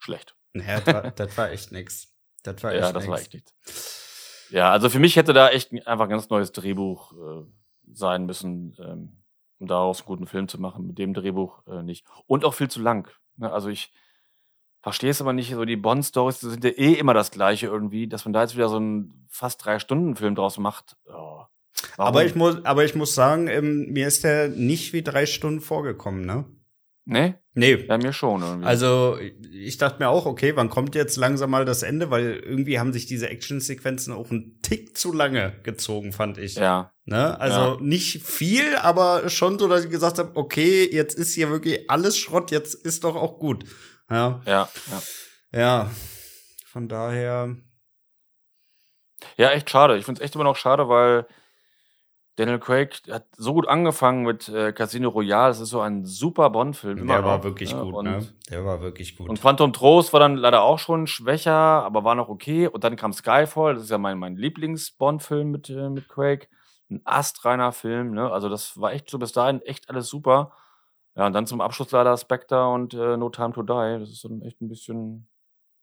[0.00, 0.34] schlecht.
[0.54, 2.12] Ja, das war, das war echt nix.
[2.42, 3.10] Das war echt Ja, das nix.
[3.12, 4.46] war echt nichts.
[4.50, 7.44] Ja, also für mich hätte da echt ein- einfach ein ganz neues Drehbuch äh,
[7.92, 9.22] sein müssen, ähm,
[9.60, 10.86] um daraus einen guten Film zu machen.
[10.88, 12.04] Mit dem Drehbuch äh, nicht.
[12.26, 13.08] Und auch viel zu lang.
[13.36, 13.52] Ne?
[13.52, 13.92] Also ich
[14.82, 18.24] verstehe es aber nicht, so die Bond-Stories sind ja eh immer das gleiche irgendwie, dass
[18.24, 20.96] man da jetzt wieder so einen fast drei Stunden Film draus macht.
[21.06, 21.44] Oh,
[21.96, 22.08] warum?
[22.08, 25.60] Aber ich muss, aber ich muss sagen, ähm, mir ist der nicht wie drei Stunden
[25.60, 26.44] vorgekommen, ne?
[27.06, 27.76] Nee, Nee.
[27.76, 28.66] bei mir schon irgendwie.
[28.66, 29.18] Also,
[29.52, 32.10] ich dachte mir auch, okay, wann kommt jetzt langsam mal das Ende?
[32.10, 36.54] Weil irgendwie haben sich diese Actionsequenzen auch einen Tick zu lange gezogen, fand ich.
[36.54, 37.40] ja, Ne?
[37.40, 37.78] Also Ja.
[37.80, 42.16] nicht viel, aber schon so, dass ich gesagt habe, okay, jetzt ist hier wirklich alles
[42.16, 43.64] Schrott, jetzt ist doch auch gut.
[44.08, 44.68] Ja, ja,
[45.52, 45.58] ja.
[45.58, 45.90] ja.
[46.66, 47.56] Von daher,
[49.36, 49.96] Ja, echt schade.
[49.96, 51.26] Ich finde es echt immer noch schade, weil
[52.36, 55.48] Daniel Craig hat so gut angefangen mit äh, Casino Royale.
[55.48, 57.06] Das ist so ein super Bond-Film.
[57.06, 57.82] der war wirklich ne?
[57.82, 58.26] gut, und, ne?
[58.48, 59.28] Der war wirklich gut.
[59.28, 62.66] Und Phantom Trost war dann leider auch schon schwächer, aber war noch okay.
[62.66, 63.74] Und dann kam Skyfall.
[63.74, 66.48] Das ist ja mein, mein Lieblings-Bond-Film mit, äh, mit Craig.
[66.88, 68.12] Ein astreiner Film.
[68.12, 68.30] Ne?
[68.30, 70.52] Also das war echt so bis dahin echt alles super.
[71.16, 73.98] Ja, und dann zum Abschluss leider Spectre und äh, No Time to Die.
[74.00, 75.28] Das ist dann echt ein bisschen,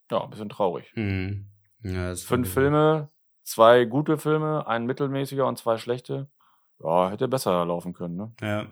[0.10, 0.92] ja, ein bisschen traurig.
[0.94, 1.46] Hm.
[1.84, 3.10] Ja, Fünf Filme,
[3.44, 6.28] zwei gute Filme, ein mittelmäßiger und zwei schlechte.
[6.84, 8.32] Ja, hätte besser laufen können, ne?
[8.42, 8.68] Ja.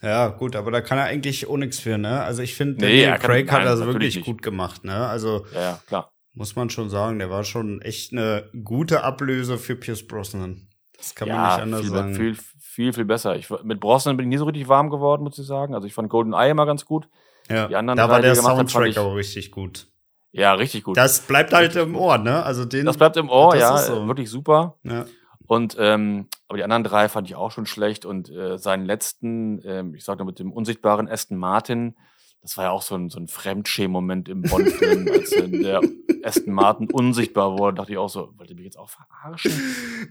[0.00, 2.22] Ja, gut, aber da kann er eigentlich auch nichts für, ne?
[2.22, 4.24] Also ich finde, Nee, Daniel er kann- Craig hat das wirklich nicht.
[4.24, 5.06] gut gemacht, ne?
[5.08, 6.12] Also Ja, klar.
[6.34, 10.68] muss man schon sagen, der war schon echt eine gute Ablöse für Pierce Brosnan.
[10.96, 12.14] Das kann man ja, nicht anders viel, sagen.
[12.14, 13.34] viel, viel, viel besser.
[13.36, 15.74] Ich, mit Brosnan bin ich nie so richtig warm geworden, muss ich sagen.
[15.74, 17.08] Also ich fand Golden Eye immer ganz gut.
[17.50, 17.66] ja.
[17.66, 19.88] die anderen da war der er Soundtrack auch richtig gut.
[20.30, 20.96] Ja, richtig gut.
[20.96, 21.96] Das bleibt halt Richtig im.
[21.96, 22.42] Ohr, ne?
[22.44, 22.84] Also den.
[22.86, 24.06] Das bleibt im Ohr, das ja, ist so.
[24.06, 24.76] wirklich super.
[24.84, 25.06] ja.
[25.48, 28.04] Und ähm, aber die anderen drei fand ich auch schon schlecht.
[28.04, 31.96] Und äh, seinen letzten, ähm, ich sag nur mit dem unsichtbaren Aston Martin,
[32.42, 35.80] das war ja auch so ein, so ein Fremdschämen-Moment im Bond-Film, als äh, der
[36.22, 39.50] Aston Martin unsichtbar wurde, dachte ich auch so, wollt ihr mich jetzt auch verarschen?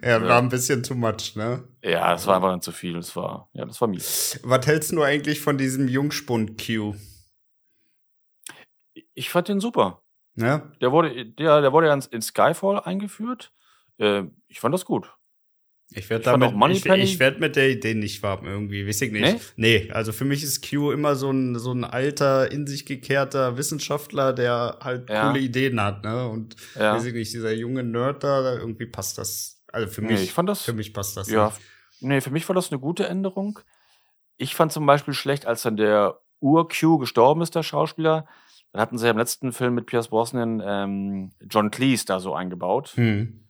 [0.04, 0.28] ja, Ja.
[0.28, 1.64] war ein bisschen too much, ne?
[1.82, 2.94] Ja, das war einfach dann zu viel.
[2.94, 4.40] Das war, ja, das war mies.
[4.44, 6.96] Was hältst du eigentlich von diesem Jungspund-Q?
[9.14, 10.02] Ich fand den super.
[10.36, 10.72] Ne?
[10.82, 13.54] Der wurde, der, der wurde ja in Skyfall eingeführt.
[13.98, 15.14] Äh, ich fand das gut.
[15.92, 19.54] Ich werde damit, ich, ich werd mit der Idee nicht warm irgendwie, weiß ich nicht.
[19.56, 19.92] Nee?
[19.92, 24.34] also für mich ist Q immer so ein, so ein alter, in sich gekehrter Wissenschaftler,
[24.34, 25.28] der halt Ja.
[25.28, 26.28] coole Ideen hat, ne?
[26.28, 26.96] Und Ja.
[26.96, 29.64] weiß ich nicht, dieser junge Nerd da, da irgendwie passt das.
[29.72, 31.30] Also für Nee, mich, ich fand das- für mich passt das.
[31.30, 31.60] Ja, nicht.
[32.02, 33.60] nee, für mich war das eine gute Änderung.
[34.38, 38.26] Ich fand zum Beispiel schlecht, als dann der Ur-Q gestorben ist, der Schauspieler.
[38.74, 42.34] Dann hatten sie ja im letzten Film mit Pierce Brosnan ähm, John Cleese da so
[42.34, 43.46] eingebaut, Hm.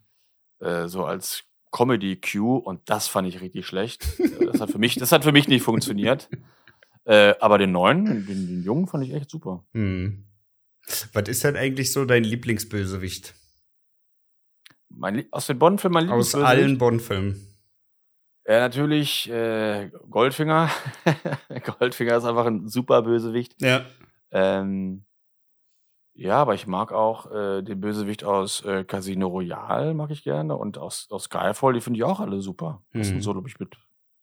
[0.60, 4.06] äh, so als Comedy-Q und das fand ich richtig schlecht.
[4.46, 6.30] Das, hat für mich, das hat für mich nicht funktioniert.
[7.04, 9.64] Äh, aber den neuen, den, den jungen fand ich echt super.
[9.74, 10.24] Hm.
[11.12, 13.34] Was ist denn eigentlich so dein Lieblingsbösewicht?
[14.96, 17.40] mein, aus den Bond-Filmen mein Aus allen Bond-Filmen.
[18.46, 20.70] Ja, natürlich äh, Goldfinger.
[21.78, 23.60] Goldfinger ist einfach ein super Bösewicht.
[23.60, 23.84] Ja.
[24.30, 25.04] Ähm,
[26.16, 30.56] ja, aber ich mag auch äh, den Bösewicht aus äh, Casino Royale, mag ich gerne.
[30.56, 32.82] Und aus, aus Skyfall, die finde ich auch alle super.
[32.92, 33.12] Das Mhm.
[33.12, 33.74] sind so, glaube ich, mit.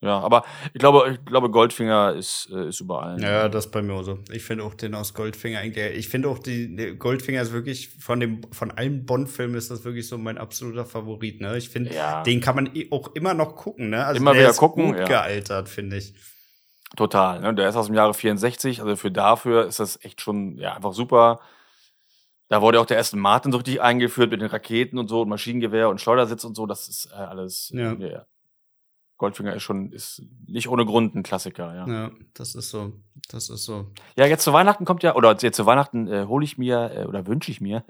[0.02, 3.22] Ja, aber ich glaube, ich glaube, Goldfinger ist, äh, ist über allen.
[3.22, 4.20] Ja, das ist bei mir auch so.
[4.34, 5.98] Ich finde auch den aus Goldfinger eigentlich.
[5.98, 9.86] Ich finde auch die, die Goldfinger ist wirklich von dem von allen Bond-Filmen ist das
[9.86, 11.40] wirklich so mein absoluter Favorit.
[11.40, 12.22] Ne, ich finde, Ja.
[12.24, 13.92] den kann man eh auch immer noch gucken.
[13.92, 15.06] Ne, also Immer der wieder ist gucken, gut ja.
[15.06, 16.14] gealtert, finde ich.
[16.98, 17.40] Total.
[17.40, 17.54] Ne?
[17.56, 20.94] Der ist aus dem Jahre 64, also für dafür ist das echt schon ja, einfach
[20.94, 21.40] super.
[22.54, 25.30] Da wurde auch der erste Martin so richtig eingeführt mit den Raketen und so und
[25.30, 26.68] Maschinengewehr und Schleudersitz und so.
[26.68, 27.72] Das ist äh, alles.
[27.74, 27.94] Ja.
[27.94, 28.28] ja.
[29.18, 31.74] Goldfinger ist schon ist nicht ohne Grund ein Klassiker.
[31.74, 31.88] Ja.
[31.88, 32.94] Ja, das ist so.
[33.28, 33.88] Das ist so.
[34.16, 37.06] Ja, jetzt zu Weihnachten kommt ja, oder jetzt zu Weihnachten äh, hole ich mir äh,
[37.06, 37.84] oder wünsche ich mir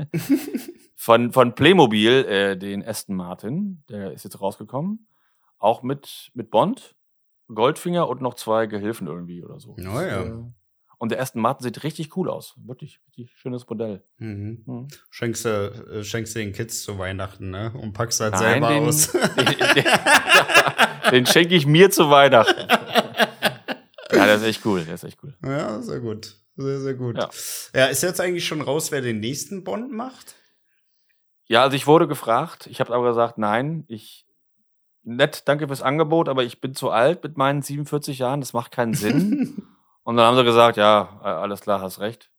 [0.96, 3.84] von, von Playmobil äh, den Aston Martin.
[3.90, 5.10] Der ist jetzt rausgekommen.
[5.58, 6.96] Auch mit, mit Bond,
[7.54, 9.76] Goldfinger und noch zwei Gehilfen irgendwie oder so.
[9.78, 10.46] Ja, ja.
[10.98, 12.56] Und der Aston Martin sieht richtig cool aus.
[12.66, 14.04] Wirklich, richtig schönes Modell.
[14.18, 14.64] Mhm.
[14.66, 14.88] Mhm.
[15.10, 17.74] Schenkst du, äh, schenkst du den Kids zu Weihnachten, ne?
[17.74, 19.12] Und packst halt Nein, selber den, aus.
[19.12, 22.68] den, den, den schenke ich mir zu Weihnachten.
[24.16, 24.84] Ja, der ist echt cool.
[24.86, 25.36] Der ist echt cool.
[25.44, 26.36] ja, sehr gut.
[26.56, 27.18] Sehr, sehr gut.
[27.18, 27.30] Ja.
[27.74, 30.36] ja, ist jetzt eigentlich schon raus, wer den nächsten Bond macht?
[31.46, 32.68] Ja, also ich wurde gefragt.
[32.68, 34.28] Ich habe aber gesagt, nein, ich
[35.04, 38.72] nett, danke fürs Angebot, aber ich bin zu alt mit meinen 47 Jahren, das macht
[38.72, 39.64] keinen Sinn.
[40.04, 42.30] Und dann haben sie gesagt, ja, äh, alles klar, hast recht.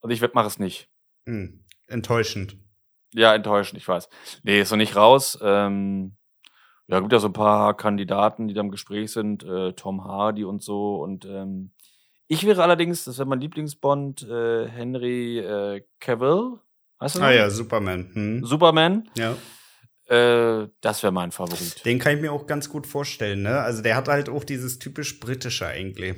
[0.00, 0.88] Und ich mache es nicht.
[1.26, 1.64] hm.
[1.88, 2.56] Enttäuschend.
[3.14, 4.08] Ja, enttäuschend, ich weiß.
[4.42, 5.38] Nee, ist noch nicht raus.
[5.40, 6.16] Ähm,
[6.88, 10.44] ja, gibt ja so ein paar Kandidaten, die da im Gespräch sind, äh, Tom Hardy
[10.44, 10.96] und so.
[10.96, 11.72] Und ähm,
[12.28, 16.58] ich wäre allerdings, das wäre mein Lieblingsbond, äh, Henry äh, Cavill.
[16.98, 17.20] Weißt du?
[17.20, 18.10] Ah ja, Superman.
[18.12, 18.44] Hm.
[18.44, 19.08] Superman.
[19.16, 19.36] Ja.
[20.08, 21.84] Äh, das wäre mein Favorit.
[21.84, 23.60] Den kann ich mir auch ganz gut vorstellen, ne?
[23.60, 26.16] Also der hat halt auch dieses typisch britische eigentlich.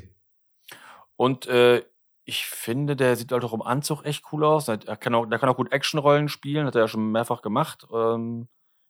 [1.18, 1.84] Und äh,
[2.24, 4.68] ich finde, der sieht halt auch im Anzug echt cool aus.
[4.68, 7.88] Er kann auch, der kann auch gut Actionrollen spielen, hat er ja schon mehrfach gemacht.
[7.92, 8.46] Ähm,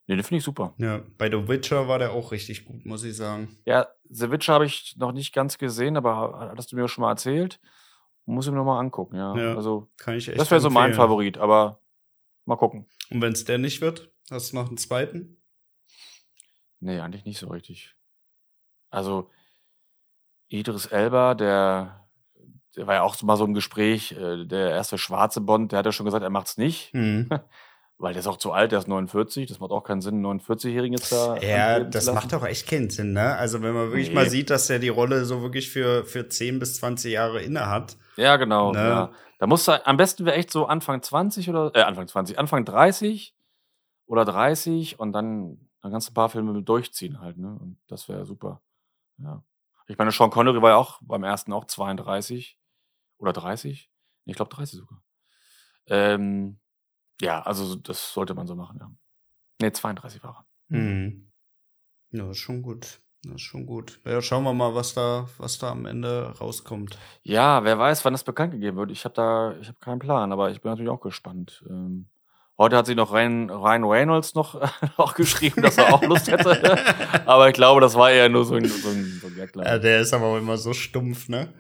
[0.07, 0.75] nee, den finde ich super.
[0.77, 3.57] Ja, bei The Witcher war der auch richtig gut, muss ich sagen.
[3.65, 7.13] Ja, The Witcher habe ich noch nicht ganz gesehen, aber hattest du mir schon mal
[7.13, 7.61] erzählt.
[8.27, 9.35] Muss ich mir noch mal angucken, ja.
[9.35, 10.93] Ja, also, Kann ich echt das wäre so mein.
[10.93, 11.81] Favorit, aber
[12.45, 12.87] mal gucken.
[13.09, 15.41] Und wenn es der nicht wird, hast du noch einen zweiten?
[16.81, 17.97] Nee, eigentlich nicht so richtig.
[18.91, 19.31] Also,
[20.49, 22.08] Idris Elba, der,
[22.79, 25.87] der war ja auch mal so im Gespräch, äh, der erste schwarze Bond, der hat
[25.87, 26.93] ja schon gesagt, er macht's nicht.
[26.93, 27.29] Hm.
[28.01, 29.49] Weil der ist auch zu alt, der ist 49.
[29.49, 31.37] Das macht auch keinen Sinn, einen 49-Jährigen jetzt da.
[31.39, 33.35] Ja, das macht auch echt keinen Sinn, ne?
[33.37, 34.15] Also wenn man wirklich Nee.
[34.15, 37.67] mal sieht, dass er die Rolle so wirklich für, für 10 bis 20 Jahre inne
[37.67, 37.97] hat.
[38.17, 38.71] Ja, genau.
[38.71, 38.79] Ne?
[38.79, 39.11] Ja.
[39.41, 42.65] Da muss er, am besten wäre echt so Anfang 20 oder, äh, Anfang 20, Anfang
[42.65, 43.35] 30
[44.07, 47.49] oder 30 und dann, dann kannst du ein paar Filme durchziehen halt, ne?
[47.49, 48.61] Und das wäre super.
[49.19, 49.43] Ja.
[49.89, 52.57] Ich meine, Sean Connery war ja auch beim ersten auch 32
[53.19, 53.91] oder 30.
[54.25, 55.03] Nee, ich glaube 30 sogar.
[55.87, 56.59] Ähm,
[57.21, 58.91] ja, also das sollte man so machen, ja.
[59.61, 60.77] Nee, 32 war er.
[60.77, 61.33] Hm.
[62.11, 63.01] Ja, ist schon gut.
[63.25, 64.01] Das ist schon gut.
[64.07, 66.97] Ja, schauen wir mal, was da, was da am Ende rauskommt.
[67.23, 68.93] Ja, wer weiß, wann das bekannt gegeben wird.
[68.93, 71.65] Ich habe da, ich habe keinen Plan, aber ich bin natürlich auch gespannt.
[71.69, 72.09] Ähm,
[72.57, 74.61] heute hat sich noch Ryan, Ryan Reynolds noch,
[74.99, 76.79] noch geschrieben, dass er auch Lust hätte.
[77.27, 79.57] aber ich glaube, das war eher nur so ein, so ein, so ein Gag.
[79.57, 81.53] Ja, der ist aber auch immer so stumpf, ne?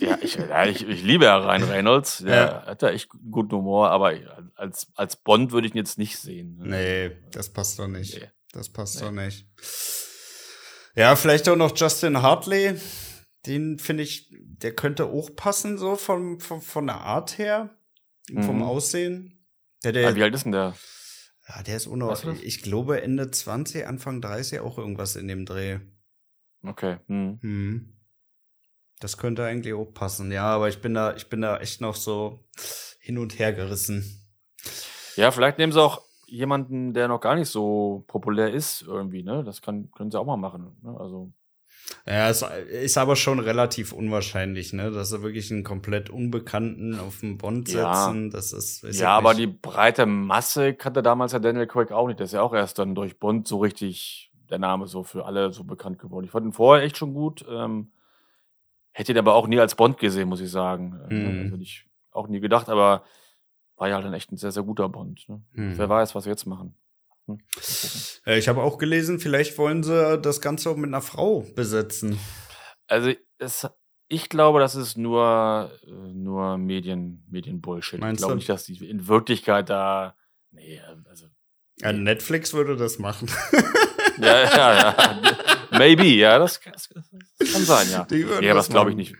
[0.00, 2.18] Ja, ich, ja, ich, ich liebe ja Ryan Reynolds.
[2.18, 2.66] Der Ja.
[2.66, 4.12] hat ja echt guten Humor, aber
[4.54, 6.56] als, als Bond würde ich ihn jetzt nicht sehen.
[6.58, 6.66] ne?
[6.68, 8.20] Nee, das passt doch nicht.
[8.20, 8.30] Nee.
[8.52, 9.02] Das passt Nee.
[9.06, 9.46] doch nicht.
[10.94, 12.74] Ja, vielleicht auch noch Justin Hartley.
[13.46, 17.76] Den finde ich, der könnte auch passen, so vom, vom, von der Art her,
[18.28, 18.62] vom Mhm.
[18.62, 19.46] Aussehen.
[19.84, 20.74] Ja, der, Ah, Wie alt ist denn der?
[21.48, 22.24] ja, der ist das?
[22.42, 25.78] ich glaube Ende 20, Anfang 30 auch irgendwas in dem Dreh.
[26.62, 26.96] Okay.
[27.06, 27.38] Hm.
[27.40, 27.95] Hm.
[29.00, 31.94] Das könnte eigentlich auch passen, ja, aber ich bin da, ich bin da echt noch
[31.94, 32.40] so
[32.98, 34.22] hin und her gerissen.
[35.16, 39.44] Ja, vielleicht nehmen sie auch jemanden, der noch gar nicht so populär ist, irgendwie, ne?
[39.44, 40.76] Das kann, können sie auch mal machen.
[40.82, 40.96] Ne?
[40.98, 41.30] Also,
[42.06, 47.20] Ja, es ist aber schon relativ unwahrscheinlich, ne, dass sie wirklich einen komplett Unbekannten auf
[47.20, 48.06] den Bond Ja.
[48.06, 48.30] setzen.
[48.30, 52.18] Das ist, ja, aber die breite Masse kannte damals ja Daniel Craig auch nicht.
[52.18, 55.52] Der ist ja auch erst dann durch Bond so richtig der Name so für alle
[55.52, 56.24] so bekannt geworden.
[56.24, 57.44] Ich fand ihn vorher echt schon gut.
[57.48, 57.90] Ähm,
[58.96, 60.98] hätte ihn aber auch nie als Bond gesehen, muss ich sagen.
[61.10, 61.50] Mhm.
[61.50, 63.04] Hätte ich auch nie gedacht, aber
[63.76, 65.28] war ja halt dann echt ein sehr, sehr guter Bond.
[65.28, 65.42] Ne?
[65.52, 65.76] Hm.
[65.76, 66.78] Wer weiß, was sie jetzt machen.
[67.26, 67.38] Hm.
[68.24, 72.18] Äh, Ich habe auch gelesen, vielleicht wollen sie das Ganze auch mit einer Frau besetzen.
[72.86, 73.68] Also es,
[74.08, 78.00] ich glaube, das ist nur, äh, nur Medien, Medienbullshit.
[78.00, 78.36] Meinst ich glaube du?
[78.36, 80.16] nicht, dass die in Wirklichkeit da.
[80.52, 80.80] Nee,
[81.10, 81.26] also
[81.80, 83.28] Ja, Netflix würde das machen.
[84.18, 84.96] Ja, ja, ja.
[85.78, 86.88] Maybe, ja, das, das
[87.52, 88.04] kann sein, ja.
[88.10, 89.14] Die würden Ja, das glaube ich nicht.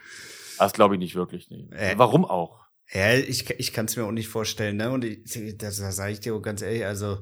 [0.58, 1.48] Das glaube ich nicht wirklich.
[1.50, 1.68] Nee.
[1.72, 1.94] Äh.
[1.96, 2.60] Warum auch?
[2.92, 4.90] Ja, ich, ich kann es mir auch nicht vorstellen, ne?
[4.90, 5.24] Und ich,
[5.58, 7.18] das, das sage ich dir auch ganz ehrlich, also,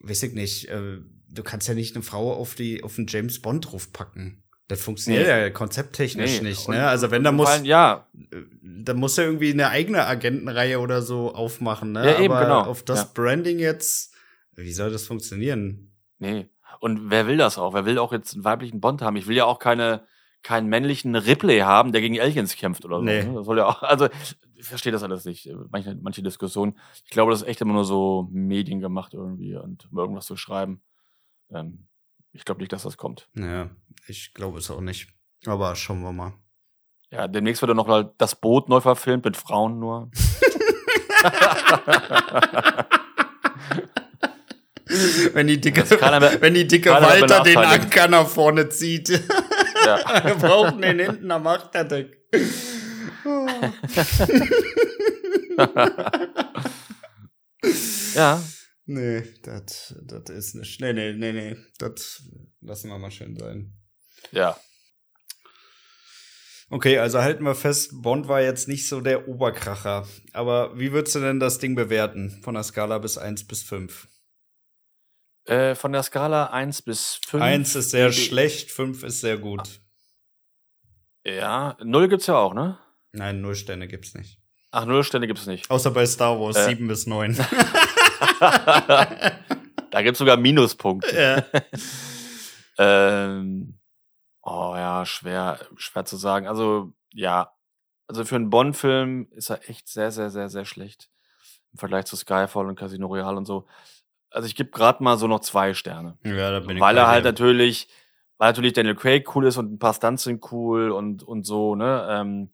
[0.00, 0.98] weiß ich nicht, äh,
[1.30, 4.42] du kannst ja nicht eine Frau auf die, auf den James Bond draufpacken.
[4.66, 5.30] Das funktioniert Nee.
[5.30, 6.48] ja konzepttechnisch Nee.
[6.48, 6.86] nicht, Und- ne?
[6.88, 8.06] Also wenn da muss, allem, ja,
[8.62, 12.04] da muss er irgendwie eine eigene Agentenreihe oder so aufmachen, ne?
[12.04, 12.60] Ja, eben, Aber genau.
[12.64, 13.10] auf das Ja.
[13.14, 14.12] Branding jetzt,
[14.56, 15.94] wie soll das funktionieren?
[16.18, 16.48] nee.
[16.80, 17.74] Und wer will das auch?
[17.74, 19.16] Wer will auch jetzt einen weiblichen Bond haben?
[19.16, 20.06] Ich will ja auch keine,
[20.42, 23.02] keinen männlichen Ripley haben, der gegen Aliens kämpft oder so.
[23.02, 23.24] Nee.
[23.24, 23.34] ne?
[23.34, 24.08] Das soll ja auch, also,
[24.54, 25.48] ich verstehe das alles nicht.
[25.70, 26.78] Manche, manche Diskussionen.
[27.04, 30.36] Ich glaube, das ist echt immer nur so Medien gemacht irgendwie und um irgendwas zu
[30.36, 30.82] schreiben.
[31.52, 31.86] Ähm,
[32.32, 33.28] ich glaube nicht, dass das kommt.
[33.34, 33.70] Ja,
[34.06, 35.08] ich glaube es auch nicht.
[35.46, 36.34] Aber schauen wir mal.
[37.10, 40.10] Ja, demnächst wird dann noch mal das Boot neu verfilmt mit Frauen nur.
[45.34, 47.58] Wenn die dicke, aber- wenn die dicke Walter den.
[47.58, 49.08] Anker nach vorne zieht.
[49.96, 50.24] ja.
[50.24, 52.16] Wir brauchen den hinten am Achterdeck.
[58.14, 58.42] ja,
[58.90, 60.80] Nee, das das ist nicht.
[60.80, 61.56] Nee, nee, nee, nee.
[61.78, 62.22] Das
[62.62, 63.74] lassen wir mal schön sein.
[64.32, 64.58] ja.
[66.70, 70.06] Okay, also halten wir fest, Bond war jetzt nicht so der Oberkracher.
[70.34, 72.40] Aber wie würdest du denn das Ding bewerten?
[72.42, 74.06] Von der Skala bis 1 bis 5?
[75.48, 77.42] Äh, von der Skala 1 bis 5.
[77.42, 79.80] 1 ist sehr schlecht, 5 ist sehr gut.
[81.24, 82.78] Ja, 0 gibt's ja auch, ne?
[83.12, 84.38] Nein, null Sterne gibt's nicht.
[84.70, 85.70] Ach, 0 Sterne gibt's nicht.
[85.70, 86.64] Außer bei Star Wars, Äh.
[86.66, 87.34] 7 bis 9.
[88.40, 91.16] da gibt's sogar Minuspunkte.
[91.52, 91.60] ja.
[92.80, 93.76] Ähm,
[94.42, 96.46] oh ja, schwer, schwer zu sagen.
[96.46, 97.52] Also, ja.
[98.06, 101.10] Also für einen Bond-Film ist er echt sehr, sehr, sehr, sehr schlecht.
[101.72, 103.66] Im Vergleich zu Skyfall und Casino Royale und so.
[104.30, 106.18] Also ich gebe gerade mal so noch zwei Sterne.
[106.24, 107.88] ja, da bin ich weil er halt natürlich,
[108.36, 111.74] weil natürlich Daniel Craig cool ist und ein paar Stunts sind cool und, und so,
[111.74, 112.06] ne?
[112.10, 112.50] Ähm,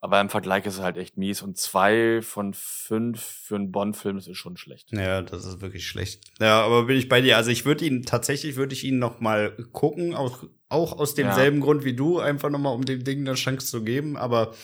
[0.00, 1.42] aber im Vergleich ist es halt echt mies.
[1.42, 4.92] Und zwei von fünf für einen Bond-Film, das ist schon schlecht.
[4.92, 6.20] Ja, das ist wirklich schlecht.
[6.38, 7.36] Ja, aber bin ich bei dir.
[7.36, 11.60] Also ich würde ihn tatsächlich würde ich ihn noch mal gucken, auch auch aus demselben
[11.60, 14.16] Grund wie du, einfach noch mal um dem Ding eine Chance zu geben.
[14.16, 14.54] Aber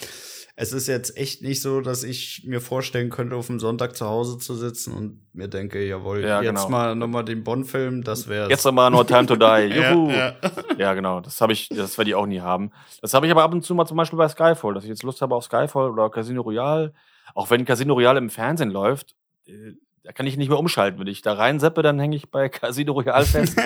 [0.57, 4.05] es ist jetzt echt nicht so, dass ich mir vorstellen könnte, auf dem Sonntag zu
[4.05, 6.69] Hause zu sitzen und mir denke, jawohl, Ja, jetzt genau.
[6.69, 9.43] mal noch mal den Bond-Film, das wäre Jetzt nochmal No Time to Die.
[9.75, 10.09] Juhu.
[10.11, 10.35] ja, ja.
[10.77, 10.93] ja.
[10.93, 11.19] genau.
[11.19, 12.71] Das habe ich, das werde ich auch nie haben.
[13.01, 15.03] Das habe ich aber ab und zu mal zum Beispiel bei Skyfall, dass ich jetzt
[15.03, 16.93] Lust habe auf Skyfall oder Casino Royale.
[17.33, 19.13] Auch wenn Casino Royale im Fernsehen läuft,
[19.47, 20.99] äh, da kann ich nicht mehr umschalten.
[20.99, 23.57] Wenn ich da reinseppe, dann hänge ich bei Casino Royale fest.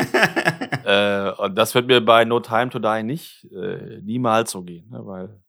[0.85, 4.89] äh, und das wird mir bei No Time to Die nicht äh, niemals so gehen,
[4.89, 5.01] ne?
[5.05, 5.39] weil,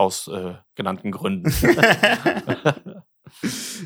[0.00, 1.50] aus äh, genannten Gründen.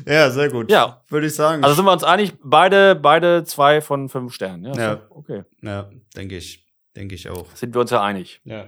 [0.05, 0.71] ja, sehr gut.
[0.71, 1.03] Ja.
[1.09, 1.63] würde ich sagen.
[1.63, 4.65] also sind wir uns einig, beide, beide zwei von fünf Sternen.
[4.65, 5.01] Ja, Ja.
[5.09, 5.43] okay.
[5.61, 7.45] ja, denke ich, denke ich auch.
[7.53, 8.41] Sind wir uns ja einig.
[8.45, 8.67] Ja.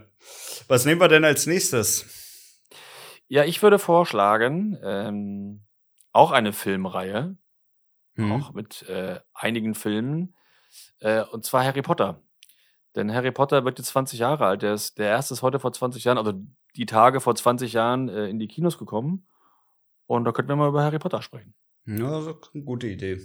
[0.68, 2.06] Was nehmen wir denn als nächstes?
[3.28, 5.64] Ja, ich würde vorschlagen, ähm,
[6.12, 7.38] auch eine Filmreihe,
[8.16, 8.32] Hm.
[8.32, 10.36] auch mit äh, einigen Filmen,
[11.00, 12.22] äh, und zwar Harry Potter.
[12.96, 14.64] Denn Harry Potter wird jetzt 20 Jahre alt.
[14.64, 16.34] Der, ist, der erste ist heute vor 20 Jahren, also
[16.78, 19.28] die Tage vor 20 Jahren äh, in die Kinos gekommen.
[20.06, 21.54] Und da könnten wir mal über Harry Potter sprechen.
[21.86, 23.20] Ja, das ist eine gute Idee.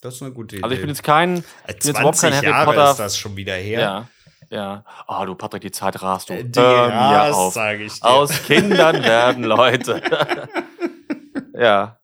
[0.00, 0.62] Das ist eine gute Idee.
[0.62, 3.18] Also ich bin jetzt kein, Äh, jetzt überhaupt kein 20 Harry Jahre Potter- ist das
[3.18, 3.80] schon wieder her.
[3.80, 4.08] ja,
[4.50, 4.84] ja.
[5.06, 6.34] Ah, du Patrick, die Zeit rast du.
[6.34, 7.52] Äh, Die Hör auf.
[7.54, 8.06] sag ich dir.
[8.06, 10.00] Aus Kindern werden Leute.
[11.54, 11.98] ja.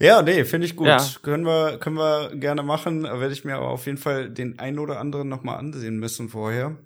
[0.00, 0.88] Ja, nee, finde ich gut.
[0.88, 0.98] Ja.
[1.22, 3.04] Können wir, können wir gerne machen.
[3.04, 6.28] Werde ich mir aber auf jeden Fall den einen oder anderen noch mal ansehen müssen
[6.28, 6.76] vorher.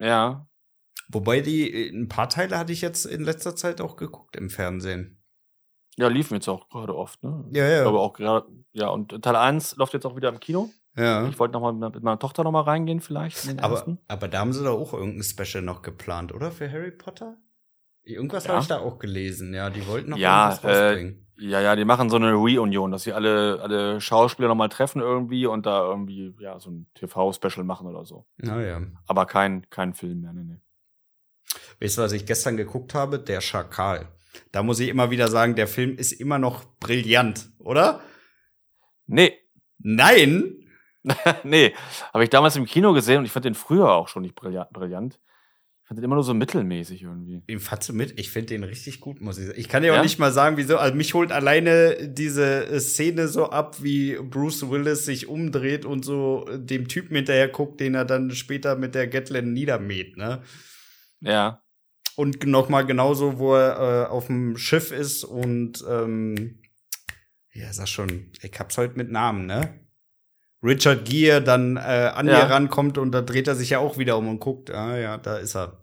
[0.00, 0.48] Ja.
[1.12, 4.50] Wobei die, äh, ein paar Teile hatte ich jetzt in letzter Zeit auch geguckt im
[4.50, 5.16] Fernsehen.
[5.96, 7.44] Ja, liefen jetzt auch gerade oft, ne?
[7.52, 7.82] Ja, ja.
[7.82, 10.70] Glaube auch gerade, ja, und Teil 1 läuft jetzt auch wieder im Kino.
[10.96, 11.26] ja.
[11.28, 13.60] Ich wollte noch mal mit meiner Tochter noch mal reingehen, vielleicht.
[13.62, 16.50] Aber, aber da haben sie doch auch irgendein Special noch geplant, oder?
[16.52, 17.36] Für Harry Potter?
[18.02, 18.52] Irgendwas Ja.
[18.52, 19.68] habe ich da auch gelesen, ja.
[19.68, 21.26] Die wollten noch Ja, irgendwas äh, rausbringen.
[21.36, 25.00] Ja, ja, die machen so eine Reunion, dass sie alle, alle Schauspieler noch mal treffen
[25.00, 28.26] irgendwie und da irgendwie, ja, so ein TV-Special machen oder so.
[28.36, 28.80] Naja.
[29.06, 30.60] Aber kein, kein Film mehr, ne, ne.
[31.80, 33.18] Weißt du, was ich gestern geguckt habe?
[33.18, 34.08] Der Schakal.
[34.52, 38.00] Da muss ich immer wieder sagen, der Film ist immer noch brillant, oder?
[39.06, 39.32] Nee,
[39.82, 40.56] Nein?
[41.44, 41.72] nee,
[42.12, 45.18] habe ich damals im Kino gesehen und ich fand den früher auch schon nicht brillant.
[45.82, 47.40] Ich fand den immer nur so mittelmäßig irgendwie.
[47.48, 48.20] Den fandst du mit?
[48.20, 49.58] Ich finde den richtig gut, muss ich sagen.
[49.58, 50.02] Ich kann dir auch Ja?
[50.02, 50.76] nicht mal sagen, wieso.
[50.76, 56.04] Also mich holt alleine diese äh, Szene so ab, wie Bruce Willis sich umdreht und
[56.04, 60.42] so dem Typen hinterher guckt, den er dann später mit der Gatlin niedermäht, ne?
[61.20, 61.62] Ja,
[62.16, 66.60] Und noch mal genauso, wo er äh, auf dem Schiff ist und ähm,
[67.52, 69.80] Ja, sag schon, ich hab's heute mit Namen, ne?
[70.62, 71.80] Richard Gere dann äh,
[72.14, 72.40] an ja.
[72.40, 75.16] dir rankommt und da dreht er sich ja auch wieder um und guckt, ah ja,
[75.16, 75.82] da ist er.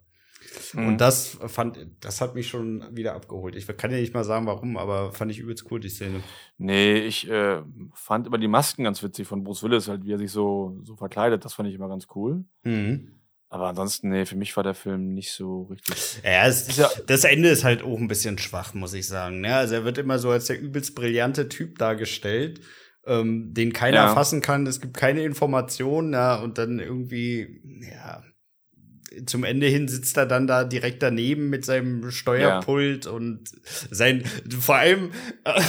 [0.74, 0.88] Mhm.
[0.88, 3.56] Und das fand, das hat mich schon wieder abgeholt.
[3.56, 6.22] Ich kann ja nicht mal sagen, warum, aber fand ich übelst cool, die Szene.
[6.58, 7.62] Nee, ich äh,
[7.94, 10.96] fand immer die Masken ganz witzig von Bruce Willis, halt, wie er sich so, so
[10.96, 11.44] verkleidet.
[11.44, 12.46] Das fand ich immer ganz cool.
[12.64, 13.17] Mhm.
[13.50, 16.20] Aber ansonsten, nee, für mich war der Film nicht so richtig.
[16.24, 19.44] Ja, es, ja, das Ende ist halt auch ein bisschen schwach, muss ich sagen.
[19.44, 19.56] Ja, ne?
[19.56, 22.60] also er wird immer so als der übelst brillante Typ dargestellt,
[23.06, 24.14] ähm, den keiner ja.
[24.14, 24.68] fassen kann.
[24.68, 28.22] Es gibt keine Informationen, ja, und dann irgendwie, ja,
[29.26, 33.12] zum Ende hin sitzt er dann da direkt daneben mit seinem Steuerpult ja.
[33.12, 33.50] und
[33.90, 34.24] sein,
[34.60, 35.12] vor allem,
[35.46, 35.62] äh,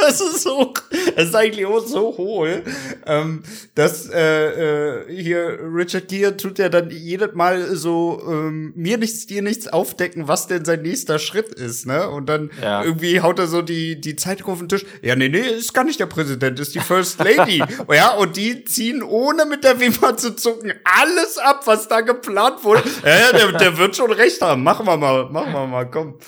[0.06, 0.72] das ist so,
[1.16, 2.62] das ist eigentlich auch so hohl,
[3.06, 3.42] ähm,
[3.74, 9.26] dass äh, äh, hier Richard Gere tut ja dann jedes Mal so ähm, mir nichts,
[9.26, 12.08] dir nichts aufdecken, was denn sein nächster Schritt ist, ne?
[12.08, 12.84] Und dann ja.
[12.84, 14.84] irgendwie haut er so die die Zeitung auf den Tisch.
[15.02, 17.62] Ja, nee, nee, ist gar nicht der Präsident, ist die First Lady.
[17.92, 22.64] ja, und die ziehen ohne mit der Wimper zu zucken alles ab, was da geplant
[22.64, 22.82] wurde.
[23.04, 24.62] Ja, der, der wird schon recht haben.
[24.62, 26.18] Machen wir mal, machen wir mal, komm.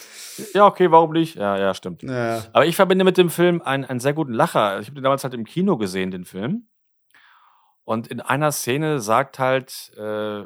[0.54, 1.36] Ja, okay, warum nicht?
[1.36, 2.02] Ja, ja, stimmt.
[2.02, 2.44] Ja.
[2.52, 4.80] Aber ich verbinde mit dem Film einen, einen sehr guten Lacher.
[4.80, 6.68] Ich habe den damals halt im Kino gesehen, den Film.
[7.84, 10.44] Und in einer Szene sagt halt, äh,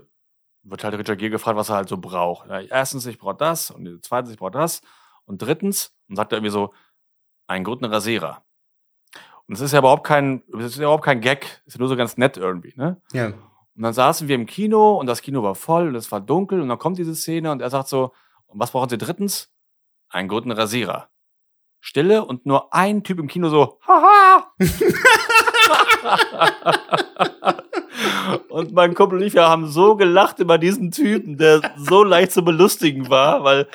[0.62, 2.48] wird halt Richard Gere gefragt, was er halt so braucht.
[2.48, 3.70] Ja, erstens, ich brauche das.
[3.70, 4.80] Und zweitens, ich brauche das.
[5.24, 6.72] Und drittens, und sagt er irgendwie so,
[7.46, 8.42] einen guten Rasierer.
[9.46, 11.44] Und es ist ja überhaupt kein, es ist ja überhaupt kein Gag.
[11.66, 13.00] Es ist ja nur so ganz nett irgendwie, ne?
[13.12, 13.26] Ja.
[13.26, 16.60] Und dann saßen wir im Kino und das Kino war voll und es war dunkel
[16.60, 18.12] und dann kommt diese Szene und er sagt so,
[18.46, 19.52] und was brauchen Sie drittens?
[20.08, 21.08] Einen guten Rasierer.
[21.80, 24.52] Stille und nur ein Typ im Kino so, haha!
[28.48, 32.32] und mein Kumpel und ich, wir haben so gelacht über diesen Typen, der so leicht
[32.32, 33.68] zu belustigen war, weil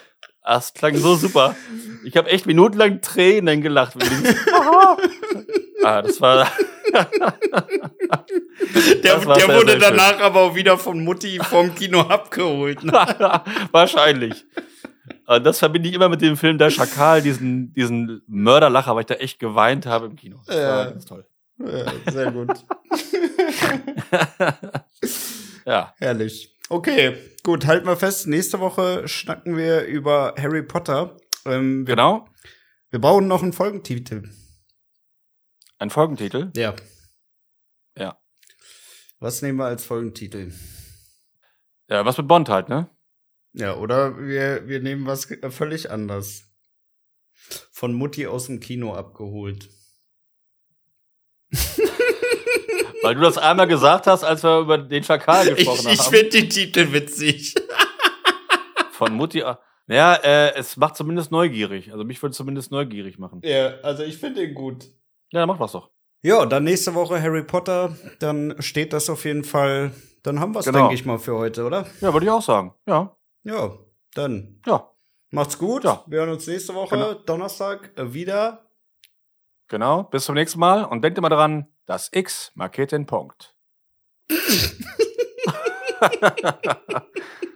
[0.44, 1.56] das klang so super.
[2.04, 3.96] Ich habe echt minutenlang Tränen gelacht.
[5.84, 6.52] ah, das war.
[6.92, 7.08] der,
[9.04, 10.22] das war der wurde danach schön.
[10.22, 12.84] aber auch wieder von Mutti vom Kino abgeholt.
[12.84, 12.92] Ne?
[13.72, 14.46] Wahrscheinlich.
[15.28, 19.08] Und das verbinde ich immer mit dem Film Der Schakal, diesen, diesen Mörderlacher, weil ich
[19.08, 20.42] da echt geweint habe im Kino.
[20.46, 20.90] Das ja.
[20.90, 21.26] ganz toll.
[21.60, 22.50] Ja, sehr gut.
[25.66, 25.94] ja.
[25.98, 26.56] Herrlich.
[26.70, 28.28] Okay, gut, halten wir fest.
[28.28, 31.18] Nächste Woche schnacken wir über Harry Potter.
[31.46, 32.28] Ähm, wir, genau.
[32.90, 34.30] Wir brauchen noch einen Folgentitel.
[35.78, 36.52] Ein Folgentitel?
[36.56, 36.76] Ja.
[37.98, 38.18] Ja.
[39.20, 40.54] Was nehmen wir als Folgentitel?
[41.90, 42.90] Ja, was mit Bond halt, ne?
[43.54, 46.44] Ja, oder wir, wir nehmen was völlig anders.
[47.72, 49.70] Von Mutti aus dem Kino abgeholt.
[53.04, 56.14] Weil du das einmal gesagt hast, als wir über den Schakal gesprochen ich, ich haben.
[56.14, 57.56] Ich finde den Titel witzig.
[58.92, 59.44] Von Mutti.
[59.88, 61.92] Ja, äh, es macht zumindest neugierig.
[61.92, 63.42] Also mich würde zumindest neugierig machen.
[63.44, 64.86] Ja, also ich finde ihn gut.
[65.32, 65.90] Ja, dann mach was doch.
[66.22, 67.98] Ja, dann nächste Woche Harry Potter.
[68.20, 69.92] Dann steht das auf jeden Fall.
[70.22, 70.80] Dann haben wir es, genau.
[70.80, 71.88] denke ich mal, für heute, oder?
[72.00, 72.76] Ja, würde ich auch sagen.
[72.86, 73.18] Ja.
[73.44, 73.78] Ja,
[74.14, 74.62] dann.
[74.66, 74.92] Ja.
[75.32, 75.84] Macht's gut.
[75.84, 76.04] Ja.
[76.08, 77.14] Wir hören uns nächste Woche, genau.
[77.14, 78.70] Donnerstag, äh, wieder.
[79.68, 80.04] Genau.
[80.04, 80.84] Bis zum nächsten Mal.
[80.84, 83.56] Und denkt immer daran, das X markiert den Punkt.